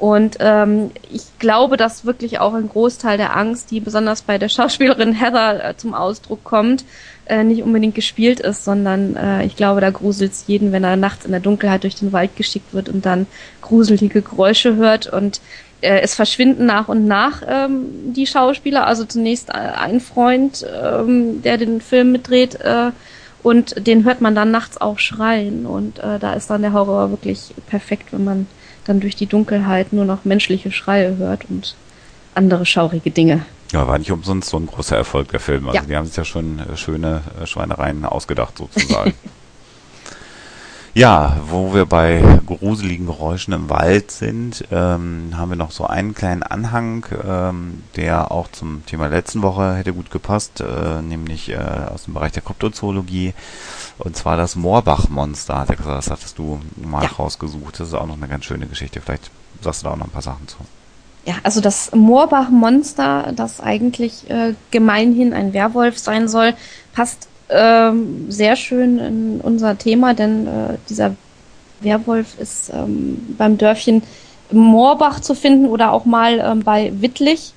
Und 0.03 0.39
ähm, 0.41 0.91
ich 1.13 1.23
glaube, 1.39 1.77
dass 1.77 2.05
wirklich 2.05 2.41
auch 2.41 2.55
ein 2.55 2.69
Großteil 2.69 3.19
der 3.19 3.37
Angst, 3.37 3.71
die 3.71 3.79
besonders 3.79 4.23
bei 4.23 4.37
der 4.37 4.49
Schauspielerin 4.49 5.13
Heather 5.13 5.65
äh, 5.65 5.77
zum 5.77 5.95
Ausdruck 5.95 6.43
kommt, 6.43 6.85
äh, 7.27 7.45
nicht 7.45 7.63
unbedingt 7.63 7.95
gespielt 7.95 8.41
ist, 8.41 8.65
sondern 8.65 9.15
äh, 9.15 9.45
ich 9.45 9.55
glaube, 9.55 9.81
da 9.81 9.91
gruselt 9.91 10.33
es 10.33 10.49
jeden, 10.49 10.73
wenn 10.73 10.83
er 10.83 10.97
nachts 10.97 11.25
in 11.25 11.31
der 11.31 11.39
Dunkelheit 11.39 11.85
durch 11.85 11.95
den 11.95 12.13
Wald 12.13 12.35
geschickt 12.35 12.75
wird 12.75 12.89
und 12.89 13.07
dann 13.07 13.29
gruselige 13.61 14.23
Geräusche 14.23 14.75
hört 14.75 15.07
und 15.07 15.41
äh, 15.83 16.01
es 16.01 16.17
verschwinden 16.17 16.67
nach 16.67 16.89
und 16.89 17.07
nach 17.07 17.43
ähm, 17.47 18.13
die 18.13 18.27
Schauspieler. 18.27 18.89
Also 18.89 19.05
zunächst 19.05 19.51
äh, 19.51 19.53
ein 19.53 20.01
Freund, 20.01 20.67
ähm, 20.83 21.43
der 21.43 21.59
den 21.59 21.81
Film 21.81 22.11
mitdreht, 22.11 22.57
äh, 22.61 22.91
und 23.45 23.87
den 23.87 24.03
hört 24.03 24.21
man 24.21 24.35
dann 24.35 24.51
nachts 24.51 24.81
auch 24.81 24.99
schreien. 24.99 25.65
Und 25.65 26.01
äh, 26.01 26.19
da 26.19 26.35
ist 26.35 26.51
dann 26.51 26.63
der 26.63 26.73
Horror 26.73 27.11
wirklich 27.11 27.55
perfekt, 27.69 28.13
wenn 28.13 28.25
man 28.25 28.47
dann 28.93 29.01
durch 29.01 29.17
die 29.17 29.27
Dunkelheit 29.27 29.93
nur 29.93 30.05
noch 30.05 30.25
menschliche 30.25 30.71
Schreie 30.71 31.17
hört 31.17 31.47
und 31.49 31.75
andere 32.35 32.67
schaurige 32.67 33.11
Dinge. 33.11 33.45
Ja, 33.73 33.89
war 33.89 33.99
nicht 33.99 34.13
umsonst 34.13 34.51
so 34.51 34.59
ein 34.59 34.67
großer 34.67 34.97
Erfolg 34.97 35.31
der 35.31 35.41
Film. 35.41 35.67
Also 35.67 35.79
ja. 35.79 35.85
die 35.85 35.97
haben 35.97 36.07
sich 36.07 36.17
ja 36.17 36.27
schon 36.27 36.59
äh, 36.59 36.77
schöne 36.77 37.23
äh, 37.41 37.47
Schweinereien 37.47 38.05
ausgedacht 38.05 38.59
sozusagen. 38.59 39.15
ja, 40.95 41.39
wo 41.49 41.73
wir 41.73 41.87
bei 41.87 42.23
gruseligen 42.45 43.07
Geräuschen 43.07 43.55
im 43.55 43.71
Wald 43.71 44.11
sind, 44.11 44.65
ähm, 44.71 45.31
haben 45.35 45.51
wir 45.51 45.57
noch 45.57 45.71
so 45.71 45.87
einen 45.87 46.15
kleinen 46.15 46.43
Anhang, 46.43 47.07
ähm, 47.27 47.83
der 47.97 48.31
auch 48.31 48.51
zum 48.53 48.85
Thema 48.85 49.07
letzten 49.07 49.41
Woche 49.43 49.75
hätte 49.75 49.95
gut 49.95 50.11
gepasst, 50.11 50.61
äh, 50.61 51.01
nämlich 51.01 51.49
äh, 51.51 51.57
aus 51.57 52.05
dem 52.05 52.15
Bereich 52.15 52.33
der 52.33 52.43
Kryptozoologie. 52.43 53.33
Und 53.99 54.17
zwar 54.17 54.37
das 54.37 54.55
Moorbach-Monster, 54.55 55.67
das 55.67 56.11
hattest 56.11 56.39
du 56.39 56.61
mal 56.77 57.05
ja. 57.05 57.11
rausgesucht. 57.11 57.81
Das 57.81 57.89
ist 57.89 57.95
auch 57.95 58.07
noch 58.07 58.17
eine 58.17 58.29
ganz 58.29 58.45
schöne 58.45 58.67
Geschichte. 58.67 59.01
Vielleicht 59.01 59.31
sagst 59.63 59.83
du 59.83 59.85
da 59.87 59.93
auch 59.93 59.97
noch 59.97 60.07
ein 60.07 60.13
paar 60.13 60.23
Sachen 60.23 60.47
zu. 60.47 60.59
Ja, 61.25 61.37
also 61.43 61.61
das 61.61 61.93
Moorbach-Monster, 61.95 63.33
das 63.35 63.61
eigentlich 63.61 64.29
äh, 64.29 64.55
gemeinhin 64.71 65.33
ein 65.33 65.53
Werwolf 65.53 65.99
sein 65.99 66.29
soll, 66.29 66.55
passt 66.93 67.29
ähm, 67.53 68.31
sehr 68.31 68.57
schön 68.57 68.99
in 68.99 69.41
unser 69.43 69.79
Thema, 69.79 70.15
denn 70.15 70.47
äh, 70.47 70.51
dieser 70.89 71.15
Werwolf 71.81 72.39
ist 72.39 72.71
ähm, 72.75 73.35
beim 73.37 73.59
Dörfchen 73.59 74.03
Moorbach 74.51 75.21
zu 75.21 75.35
finden 75.35 75.67
oder 75.67 75.93
auch 75.93 76.05
mal 76.05 76.41
ähm, 76.41 76.61
bei 76.61 76.93
Wittlich. 77.01 77.55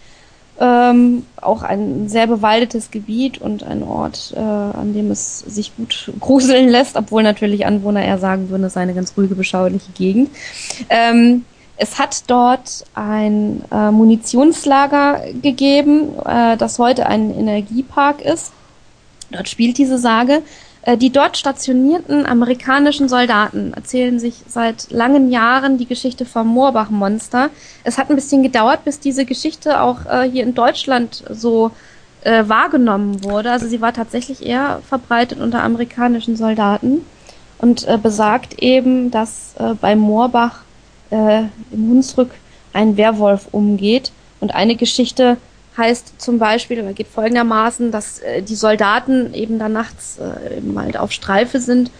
Ähm, 0.58 1.25
auch 1.41 1.63
ein 1.63 2.08
sehr 2.08 2.27
bewaldetes 2.27 2.89
Gebiet 2.89 3.39
und 3.39 3.63
ein 3.63 3.84
Ort, 3.84 4.34
äh, 4.38 4.39
an 4.39 4.93
dem 4.93 5.12
es 5.12 5.39
sich 5.39 5.75
gut 5.75 6.13
gruseln 6.21 6.69
lässt, 6.69 6.95
obwohl 6.95 7.23
natürlich 7.23 7.65
Anwohner 7.65 8.03
eher 8.03 8.19
sagen 8.19 8.49
würden, 8.49 8.63
es 8.63 8.73
sei 8.73 8.81
eine 8.81 8.93
ganz 8.93 9.13
ruhige, 9.17 9.36
beschauliche 9.36 9.91
Gegend. 9.91 10.29
Ähm, 10.89 11.43
es 11.77 11.99
hat 11.99 12.23
dort 12.27 12.86
ein 12.93 13.63
äh, 13.69 13.91
Munitionslager 13.91 15.23
gegeben, 15.41 16.17
äh, 16.25 16.55
das 16.55 16.79
heute 16.79 17.05
ein 17.05 17.38
Energiepark 17.38 18.21
ist. 18.21 18.53
Dort 19.36 19.50
spielt 19.50 19.78
diese 19.78 19.98
Sage. 19.98 20.41
Äh, 20.86 20.98
die 20.98 21.10
dort 21.10 21.36
stationierten 21.36 22.26
amerikanischen 22.26 23.10
Soldaten 23.10 23.74
erzählen 23.74 24.19
sich 24.19 24.36
seit 24.48 24.91
langen 24.91 25.32
Jahren 25.32 25.78
die 25.78 25.88
Geschichte 25.88 26.26
vom 26.26 26.48
Moorbach-Monster. 26.48 27.50
Es 27.84 27.98
hat 27.98 28.10
ein 28.10 28.15
bisschen 28.15 28.43
gedauert, 28.43 28.86
bis 28.86 29.00
diese 29.00 29.26
Geschichte 29.26 29.82
auch 29.82 30.06
äh, 30.06 30.30
hier 30.30 30.43
in 30.43 30.54
Deutschland 30.54 31.24
so 31.30 31.71
äh, 32.24 32.43
wahrgenommen 32.48 33.24
wurde. 33.24 33.52
Also 33.52 33.67
sie 33.67 33.82
war 33.82 33.93
tatsächlich 33.93 34.45
eher 34.45 34.82
verbreitet 34.88 35.39
unter 35.39 35.63
amerikanischen 35.63 36.36
Soldaten 36.36 37.06
und 37.58 37.88
besagt 38.04 38.62
eben, 38.62 39.12
dass 39.12 39.56
bei 39.80 39.95
Moorbach 39.95 40.63
im 41.10 41.50
Hunsrück 41.71 42.32
ein 42.74 42.98
Werwolf 42.98 43.48
umgeht. 43.54 44.12
Und 44.41 44.54
eine 44.54 44.76
Geschichte 44.76 45.38
heißt 45.77 46.21
zum 46.21 46.39
Beispiel, 46.39 46.81
oder 46.81 46.93
geht 46.93 47.07
folgendermaßen, 47.07 47.91
dass 47.91 48.19
äh, 48.19 48.41
die 48.41 48.55
Soldaten 48.55 49.33
eben 49.33 49.59
da 49.59 49.69
nachts 49.69 50.17
äh, 50.19 50.57
eben 50.57 50.77
halt 50.79 50.97
auf 50.97 51.11
Streife 51.11 51.59
sind 51.59 51.91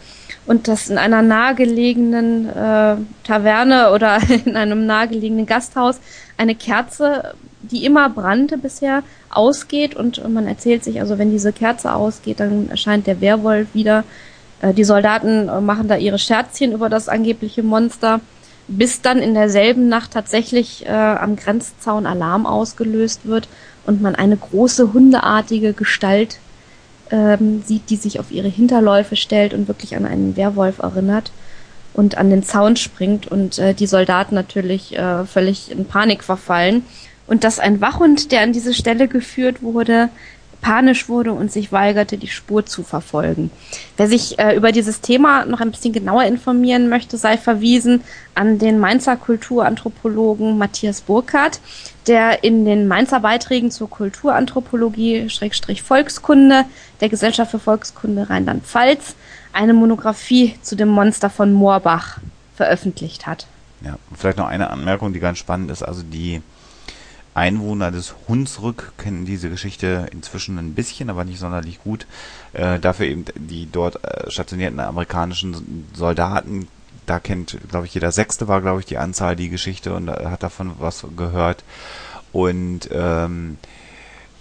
und 0.46 0.68
dass 0.68 0.90
in 0.90 0.98
einer 0.98 1.22
nahegelegenen 1.22 2.50
äh, 2.50 2.96
Taverne 3.24 3.92
oder 3.92 4.20
in 4.46 4.56
einem 4.56 4.86
nahegelegenen 4.86 5.46
Gasthaus 5.46 6.00
eine 6.38 6.56
Kerze, 6.56 7.36
die 7.62 7.86
immer 7.86 8.10
brannte 8.10 8.58
bisher, 8.58 9.04
ausgeht 9.30 9.96
und 9.96 10.28
man 10.32 10.48
erzählt 10.48 10.84
sich, 10.84 11.02
also 11.02 11.18
wenn 11.18 11.32
diese 11.32 11.52
Kerze 11.52 11.94
ausgeht, 11.94 12.40
dann 12.40 12.70
erscheint 12.70 13.08
der 13.08 13.22
Werwolf 13.22 13.74
wieder. 13.74 14.04
Äh, 14.62 14.74
die 14.74 14.84
Soldaten 14.84 15.50
äh, 15.50 15.62
machen 15.62 15.88
da 15.88 15.98
ihre 15.98 16.20
Scherzchen 16.20 16.72
über 16.72 16.90
das 16.90 17.10
angebliche 17.10 17.64
Monster, 17.64 18.22
bis 18.68 19.02
dann 19.02 19.20
in 19.20 19.34
derselben 19.34 19.88
Nacht 19.90 20.12
tatsächlich 20.12 20.86
äh, 20.86 20.90
am 20.90 21.36
Grenzzaun 21.36 22.06
Alarm 22.06 22.46
ausgelöst 22.46 23.22
wird 23.26 23.48
und 23.86 24.02
man 24.02 24.16
eine 24.16 24.38
große 24.38 24.94
hundeartige 24.94 25.74
Gestalt 25.74 26.40
ähm, 27.12 27.62
sieht, 27.64 27.90
die 27.90 27.96
sich 27.96 28.20
auf 28.20 28.32
ihre 28.32 28.48
Hinterläufe 28.48 29.16
stellt 29.16 29.54
und 29.54 29.68
wirklich 29.68 29.96
an 29.96 30.06
einen 30.06 30.36
Werwolf 30.36 30.80
erinnert 30.80 31.32
und 31.94 32.18
an 32.18 32.30
den 32.30 32.44
Zaun 32.44 32.76
springt 32.76 33.28
und 33.28 33.60
äh, 33.60 33.74
die 33.74 33.88
Soldaten 33.88 34.36
natürlich 34.36 34.98
äh, 34.98 35.26
völlig 35.26 35.72
in 35.72 35.86
Panik 35.86 36.24
verfallen. 36.24 36.84
Und 37.28 37.44
dass 37.44 37.60
ein 37.60 37.82
Wachhund, 37.82 38.32
der 38.32 38.42
an 38.42 38.54
diese 38.54 38.74
Stelle 38.74 39.08
geführt 39.08 39.64
wurde, 39.64 40.10
panisch 40.66 41.10
wurde 41.10 41.32
und 41.32 41.52
sich 41.52 41.72
weigerte, 41.72 42.18
die 42.18 42.28
Spur 42.28 42.66
zu 42.66 42.82
verfolgen. 42.82 43.52
Wer 43.98 44.08
sich 44.08 44.40
äh, 44.40 44.56
über 44.56 44.72
dieses 44.72 45.00
Thema 45.00 45.46
noch 45.46 45.62
ein 45.62 45.70
bisschen 45.70 45.94
genauer 45.94 46.24
informieren 46.24 46.90
möchte, 46.90 47.18
sei 47.18 47.38
verwiesen 47.38 48.02
an 48.34 48.58
den 48.58 48.80
Mainzer 48.80 49.16
Kulturanthropologen 49.16 50.58
Matthias 50.58 51.02
Burkhardt, 51.02 51.60
der 52.08 52.44
in 52.44 52.66
den 52.66 52.88
Mainzer 52.88 53.20
Beiträgen 53.20 53.70
zur 53.70 53.92
Kulturanthropologie 53.92 55.30
Schrägstrich 55.30 55.84
Volkskunde 55.84 56.66
der 57.00 57.10
Gesellschaft 57.10 57.52
für 57.52 57.60
Volkskunde 57.60 58.28
Rheinland-Pfalz 58.32 59.14
eine 59.54 59.76
Monographie 59.76 60.56
zu 60.64 60.76
dem 60.76 60.90
Monster 60.90 61.30
von 61.30 61.54
Moorbach 61.54 62.18
veröffentlicht 62.56 63.28
hat. 63.28 63.46
Ja, 63.82 63.98
vielleicht 64.18 64.40
noch 64.40 64.48
eine 64.48 64.72
Anmerkung, 64.72 65.14
die 65.14 65.20
ganz 65.20 65.38
spannend 65.38 65.70
ist. 65.70 65.84
Also 65.84 66.02
die 66.02 66.42
Einwohner 67.36 67.92
des 67.92 68.16
Hunsrück 68.28 68.94
kennen 68.98 69.26
diese 69.26 69.50
Geschichte 69.50 70.08
inzwischen 70.12 70.58
ein 70.58 70.74
bisschen, 70.74 71.10
aber 71.10 71.26
nicht 71.26 71.40
sonderlich 71.40 71.84
gut. 71.84 72.08
Äh, 72.54 72.80
dafür 72.80 73.08
eben 73.08 73.26
die 73.36 73.70
dort 73.70 74.04
äh, 74.04 74.32
stationierten 74.32 74.80
amerikanischen 74.80 75.86
Soldaten, 75.94 76.70
da 77.06 77.20
kennt, 77.20 77.58
glaube 77.70 77.86
ich, 77.86 77.94
jeder 77.94 78.12
Sechste 78.12 78.48
war, 78.48 78.62
glaube 78.62 78.80
ich, 78.80 78.86
die 78.86 78.98
Anzahl 78.98 79.36
die 79.36 79.50
Geschichte 79.50 79.94
und 79.94 80.08
äh, 80.08 80.26
hat 80.26 80.44
davon 80.44 80.72
was 80.80 81.06
gehört. 81.18 81.64
Und 82.32 82.90
ähm, 82.92 83.58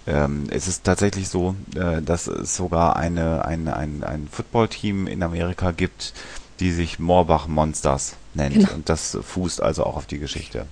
ähm, 0.07 0.47
es 0.49 0.67
ist 0.67 0.85
tatsächlich 0.85 1.27
so, 1.27 1.55
äh, 1.75 2.01
dass 2.01 2.27
es 2.27 2.55
sogar 2.55 2.95
eine, 2.95 3.43
eine, 3.45 3.75
ein, 3.75 4.03
ein 4.05 4.27
Footballteam 4.31 5.07
in 5.07 5.21
Amerika 5.21 5.71
gibt, 5.71 6.13
die 6.61 6.71
sich 6.71 6.97
Moorbach 6.97 7.47
Monsters 7.47 8.15
nennt. 8.35 8.55
Genau. 8.55 8.73
Und 8.73 8.89
das 8.89 9.17
fußt 9.21 9.61
also 9.61 9.85
auch 9.85 9.95
auf 9.95 10.05
die 10.05 10.19
Geschichte. 10.19 10.65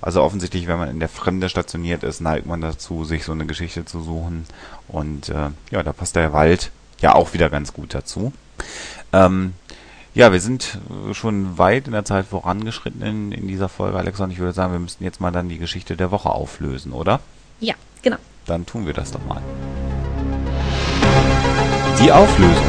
Also 0.00 0.22
offensichtlich, 0.22 0.66
wenn 0.66 0.78
man 0.78 0.90
in 0.90 1.00
der 1.00 1.08
Fremde 1.08 1.48
stationiert 1.48 2.02
ist, 2.02 2.20
neigt 2.20 2.46
man 2.46 2.60
dazu, 2.60 3.04
sich 3.04 3.24
so 3.24 3.32
eine 3.32 3.46
Geschichte 3.46 3.84
zu 3.84 4.00
suchen. 4.02 4.44
Und 4.88 5.28
äh, 5.28 5.50
ja, 5.70 5.82
da 5.82 5.92
passt 5.92 6.16
der 6.16 6.32
Wald 6.32 6.70
ja 7.00 7.14
auch 7.14 7.32
wieder 7.32 7.50
ganz 7.50 7.72
gut 7.72 7.94
dazu. 7.94 8.32
Ähm, 9.12 9.54
ja, 10.14 10.32
wir 10.32 10.40
sind 10.40 10.78
schon 11.12 11.56
weit 11.56 11.86
in 11.86 11.92
der 11.92 12.04
Zeit 12.04 12.26
vorangeschritten 12.26 13.02
in, 13.02 13.32
in 13.32 13.46
dieser 13.46 13.68
Folge, 13.68 13.96
Alex, 13.96 14.18
und 14.20 14.32
ich 14.32 14.38
würde 14.38 14.52
sagen, 14.52 14.72
wir 14.72 14.80
müssten 14.80 15.04
jetzt 15.04 15.20
mal 15.20 15.30
dann 15.30 15.48
die 15.48 15.58
Geschichte 15.58 15.96
der 15.96 16.10
Woche 16.10 16.30
auflösen, 16.30 16.92
oder? 16.92 17.20
Ja, 17.60 17.74
genau. 18.02 18.16
Dann 18.46 18.66
tun 18.66 18.86
wir 18.86 18.92
das 18.92 19.12
doch 19.12 19.24
mal. 19.26 19.40
Die 22.00 22.10
Auflösung. 22.10 22.64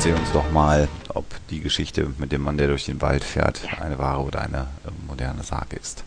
Erzähl 0.00 0.14
uns 0.14 0.32
doch 0.32 0.50
mal, 0.50 0.88
ob 1.12 1.26
die 1.50 1.60
Geschichte 1.60 2.06
mit 2.16 2.32
dem 2.32 2.40
Mann, 2.40 2.56
der 2.56 2.68
durch 2.68 2.86
den 2.86 3.02
Wald 3.02 3.22
fährt, 3.22 3.60
eine 3.82 3.98
wahre 3.98 4.22
oder 4.22 4.40
eine 4.40 4.60
äh, 4.86 4.90
moderne 5.06 5.42
Sage 5.42 5.76
ist. 5.76 6.04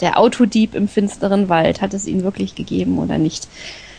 Der 0.00 0.18
Autodieb 0.18 0.74
im 0.74 0.88
finsteren 0.88 1.50
Wald, 1.50 1.82
hat 1.82 1.92
es 1.92 2.06
ihn 2.06 2.22
wirklich 2.22 2.54
gegeben 2.54 2.98
oder 2.98 3.18
nicht? 3.18 3.46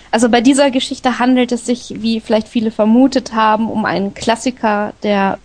Also 0.09 0.27
bei 0.27 0.41
dieser 0.41 0.71
Geschichte 0.71 1.19
handelt 1.19 1.51
es 1.51 1.67
sich, 1.67 1.93
wie 1.97 2.19
vielleicht 2.19 2.47
viele 2.47 2.71
vermutet 2.71 3.35
haben, 3.35 3.69
um 3.69 3.85
einen 3.85 4.15
Klassiker 4.15 4.93
der 5.03 5.37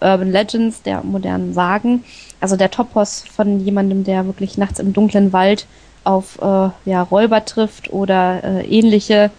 Urban 0.00 0.32
Legends, 0.32 0.82
der 0.82 1.04
modernen 1.04 1.54
Sagen. 1.54 2.02
Also 2.40 2.56
der 2.56 2.72
Topos 2.72 3.22
von 3.32 3.60
jemandem, 3.60 4.02
der 4.02 4.26
wirklich 4.26 4.58
nachts 4.58 4.80
im 4.80 4.92
dunklen 4.92 5.32
Wald 5.32 5.68
auf 6.02 6.42
äh, 6.42 6.70
ja, 6.84 7.02
Räuber 7.02 7.44
trifft 7.44 7.92
oder 7.92 8.42
äh, 8.42 8.66
ähnliche 8.66 9.30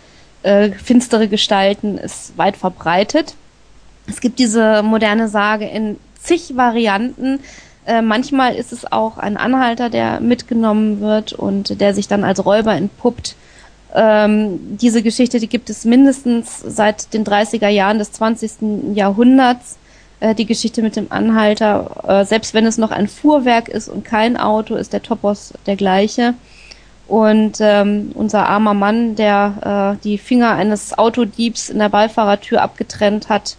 äh, 0.43 0.69
finstere 0.71 1.27
Gestalten 1.27 1.97
ist 1.97 2.37
weit 2.37 2.55
verbreitet. 2.55 3.35
Es 4.07 4.21
gibt 4.21 4.39
diese 4.39 4.83
moderne 4.83 5.27
Sage 5.27 5.65
in 5.65 5.97
zig 6.21 6.55
Varianten. 6.55 7.39
Äh, 7.85 8.01
manchmal 8.01 8.55
ist 8.55 8.73
es 8.73 8.91
auch 8.91 9.17
ein 9.17 9.37
Anhalter, 9.37 9.89
der 9.89 10.19
mitgenommen 10.19 11.01
wird 11.01 11.33
und 11.33 11.79
der 11.79 11.93
sich 11.93 12.07
dann 12.07 12.23
als 12.23 12.45
Räuber 12.45 12.73
entpuppt. 12.73 13.35
Ähm, 13.93 14.77
diese 14.77 15.01
Geschichte, 15.01 15.39
die 15.39 15.47
gibt 15.47 15.69
es 15.69 15.85
mindestens 15.85 16.59
seit 16.59 17.13
den 17.13 17.23
30er 17.23 17.69
Jahren 17.69 17.99
des 17.99 18.11
20. 18.11 18.95
Jahrhunderts. 18.95 19.77
Äh, 20.19 20.35
die 20.35 20.45
Geschichte 20.45 20.81
mit 20.81 20.95
dem 20.95 21.11
Anhalter, 21.11 22.03
äh, 22.07 22.25
selbst 22.25 22.53
wenn 22.53 22.65
es 22.65 22.77
noch 22.77 22.91
ein 22.91 23.07
Fuhrwerk 23.07 23.69
ist 23.69 23.89
und 23.89 24.03
kein 24.03 24.37
Auto, 24.37 24.75
ist 24.75 24.93
der 24.93 25.03
Topos 25.03 25.53
der 25.65 25.75
gleiche. 25.75 26.33
Und 27.07 27.57
ähm, 27.59 28.11
unser 28.15 28.49
armer 28.49 28.73
Mann, 28.73 29.15
der 29.15 29.97
äh, 29.99 30.03
die 30.03 30.17
Finger 30.17 30.53
eines 30.53 30.97
Autodiebs 30.97 31.69
in 31.69 31.77
der 31.79 31.89
Beifahrertür 31.89 32.61
abgetrennt 32.61 33.29
hat, 33.29 33.57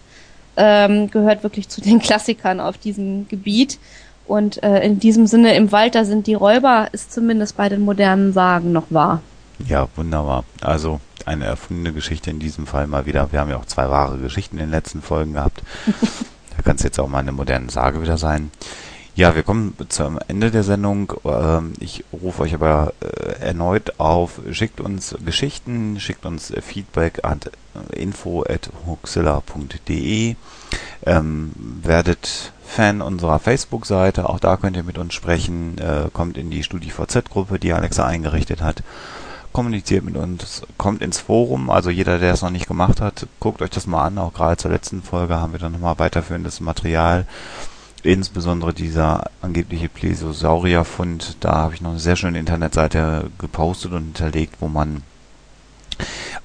ähm, 0.57 1.09
gehört 1.09 1.43
wirklich 1.43 1.69
zu 1.69 1.81
den 1.81 1.99
Klassikern 2.01 2.59
auf 2.59 2.77
diesem 2.77 3.27
Gebiet. 3.27 3.79
Und 4.25 4.61
äh, 4.61 4.83
in 4.83 4.99
diesem 4.99 5.25
Sinne, 5.25 5.55
im 5.55 5.71
Wald, 5.71 5.95
da 5.95 6.03
sind 6.03 6.27
die 6.27 6.33
Räuber, 6.33 6.89
ist 6.91 7.13
zumindest 7.13 7.55
bei 7.55 7.69
den 7.69 7.81
modernen 7.81 8.33
Sagen 8.33 8.73
noch 8.73 8.87
wahr. 8.89 9.21
Ja, 9.65 9.87
wunderbar. 9.95 10.43
Also 10.61 10.99
eine 11.25 11.45
erfundene 11.45 11.93
Geschichte 11.93 12.29
in 12.29 12.39
diesem 12.39 12.67
Fall 12.67 12.87
mal 12.87 13.05
wieder. 13.05 13.31
Wir 13.31 13.39
haben 13.39 13.49
ja 13.49 13.57
auch 13.57 13.65
zwei 13.65 13.89
wahre 13.89 14.17
Geschichten 14.17 14.57
in 14.57 14.65
den 14.65 14.71
letzten 14.71 15.01
Folgen 15.01 15.33
gehabt. 15.33 15.61
da 16.57 16.61
kann 16.63 16.75
es 16.75 16.83
jetzt 16.83 16.99
auch 16.99 17.07
mal 17.07 17.19
eine 17.19 17.31
moderne 17.31 17.69
Sage 17.69 18.01
wieder 18.01 18.17
sein. 18.17 18.51
Ja, 19.17 19.35
wir 19.35 19.41
kommen 19.41 19.73
zum 19.89 20.19
Ende 20.27 20.51
der 20.51 20.61
Sendung. 20.61 21.11
Ähm, 21.25 21.73
ich 21.79 22.03
rufe 22.13 22.43
euch 22.43 22.53
aber 22.53 22.93
äh, 23.01 23.39
erneut 23.39 23.99
auf, 23.99 24.39
schickt 24.51 24.79
uns 24.79 25.15
Geschichten, 25.25 25.99
schickt 25.99 26.27
uns 26.27 26.53
Feedback 26.61 27.25
an 27.25 27.39
info.huxilla.de. 27.93 30.35
Ähm, 31.03 31.51
werdet 31.81 32.53
Fan 32.63 33.01
unserer 33.01 33.39
Facebook-Seite, 33.39 34.29
auch 34.29 34.39
da 34.39 34.55
könnt 34.55 34.77
ihr 34.77 34.83
mit 34.83 34.99
uns 34.99 35.15
sprechen. 35.15 35.79
Äh, 35.79 36.11
kommt 36.13 36.37
in 36.37 36.51
die 36.51 36.61
StudiVZ-Gruppe, 36.61 37.57
die 37.57 37.73
Alexa 37.73 38.05
eingerichtet 38.05 38.61
hat. 38.61 38.83
Kommuniziert 39.51 40.05
mit 40.05 40.15
uns, 40.15 40.61
kommt 40.77 41.01
ins 41.01 41.17
Forum. 41.17 41.71
Also 41.71 41.89
jeder, 41.89 42.19
der 42.19 42.33
es 42.33 42.43
noch 42.43 42.51
nicht 42.51 42.67
gemacht 42.67 43.01
hat, 43.01 43.25
guckt 43.39 43.63
euch 43.63 43.71
das 43.71 43.87
mal 43.87 44.05
an. 44.05 44.19
Auch 44.19 44.35
gerade 44.35 44.57
zur 44.57 44.69
letzten 44.69 45.01
Folge 45.01 45.37
haben 45.37 45.53
wir 45.53 45.59
dann 45.59 45.71
nochmal 45.71 45.97
weiterführendes 45.97 46.59
Material 46.59 47.25
insbesondere 48.07 48.73
dieser 48.73 49.29
angebliche 49.41 49.89
Plesiosaurierfund, 49.89 51.37
da 51.41 51.55
habe 51.55 51.75
ich 51.75 51.81
noch 51.81 51.91
eine 51.91 51.99
sehr 51.99 52.15
schöne 52.15 52.39
Internetseite 52.39 53.29
gepostet 53.37 53.91
und 53.91 54.03
hinterlegt, 54.03 54.55
wo 54.59 54.69
man 54.69 55.03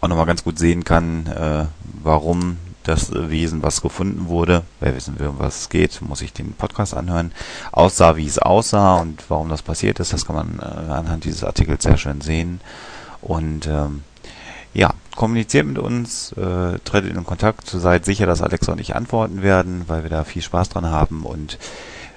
auch 0.01 0.09
nochmal 0.09 0.27
ganz 0.27 0.42
gut 0.42 0.59
sehen 0.59 0.83
kann, 0.83 1.27
äh, 1.29 1.66
warum 2.03 2.57
das 2.83 3.12
Wesen, 3.12 3.62
was 3.62 3.81
gefunden 3.81 4.27
wurde, 4.27 4.64
wer 4.81 4.96
wissen 4.96 5.20
will, 5.20 5.29
um 5.29 5.38
was 5.38 5.61
es 5.61 5.68
geht, 5.68 6.03
muss 6.03 6.20
ich 6.20 6.33
den 6.33 6.53
Podcast 6.53 6.94
anhören, 6.94 7.31
aussah, 7.70 8.16
wie 8.16 8.27
es 8.27 8.40
aussah 8.40 8.96
und 8.96 9.22
warum 9.29 9.48
das 9.48 9.62
passiert 9.62 10.01
ist, 10.01 10.12
das 10.12 10.27
kann 10.27 10.35
man 10.35 10.59
äh, 10.59 10.92
anhand 10.92 11.25
dieses 11.25 11.44
Artikels 11.44 11.85
sehr 11.85 11.96
schön 11.96 12.21
sehen. 12.21 12.60
Und 13.21 13.69
ähm, 13.69 14.02
ja, 14.75 14.94
kommuniziert 15.16 15.66
mit 15.66 15.79
uns, 15.79 16.33
äh, 16.33 16.79
tretet 16.85 17.14
in 17.14 17.25
Kontakt, 17.25 17.68
seid 17.68 18.04
sicher, 18.04 18.27
dass 18.27 18.42
Alexa 18.42 18.73
und 18.73 18.81
ich 18.81 18.96
antworten 18.96 19.42
werden, 19.42 19.85
weil 19.87 20.02
wir 20.02 20.10
da 20.10 20.25
viel 20.25 20.42
Spaß 20.42 20.70
dran 20.70 20.87
haben 20.87 21.25
und 21.25 21.58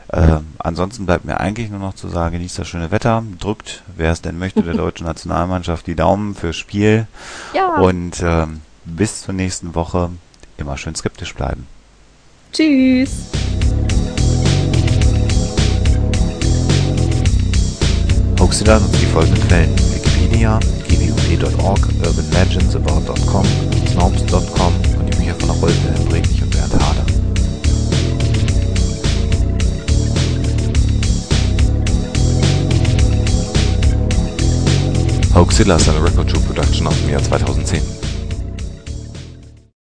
äh, 0.09 0.39
ansonsten 0.59 1.05
bleibt 1.05 1.25
mir 1.25 1.39
eigentlich 1.39 1.69
nur 1.69 1.79
noch 1.79 1.95
zu 1.95 2.07
sagen, 2.07 2.33
genießt 2.33 2.59
das 2.59 2.67
schöne 2.67 2.91
Wetter, 2.91 3.23
drückt, 3.39 3.83
wer 3.97 4.11
es 4.11 4.21
denn 4.21 4.37
möchte, 4.37 4.63
der 4.63 4.73
deutschen 4.75 5.05
Nationalmannschaft 5.05 5.87
die 5.87 5.95
Daumen 5.95 6.35
fürs 6.35 6.55
Spiel 6.55 7.07
ja. 7.53 7.75
und 7.75 8.21
äh, 8.21 8.45
bis 8.85 9.23
zur 9.23 9.33
nächsten 9.33 9.75
Woche 9.75 10.11
immer 10.57 10.77
schön 10.77 10.95
skeptisch 10.95 11.33
bleiben. 11.33 11.67
Tschüss. 12.53 13.11
Hoaxilla 18.39 18.79
nutzt 18.79 19.01
die 19.01 19.05
folgenden 19.07 19.47
Quellen. 19.47 19.75
Wikipedia, 19.77 20.59
gwp.org, 21.37 21.79
urbanlegendsabout.com, 22.05 23.45
snopes.com 23.91 24.73
und 24.99 25.13
die 25.13 25.17
Bücher 25.17 25.35
von 25.35 25.49
Rolf 25.49 25.75
Wilhelm 25.83 26.05
Breglich 26.09 26.41
und 26.41 26.49
Bernd 26.51 26.73
Hader. 26.73 27.05
Hoaxilla 35.33 35.75
ist 35.75 35.89
eine 35.89 36.03
Record 36.03 36.31
Show 36.31 36.39
Production 36.39 36.87
aus 36.87 36.95
dem 37.01 37.09
Jahr 37.09 37.23
2010. 37.23 38.04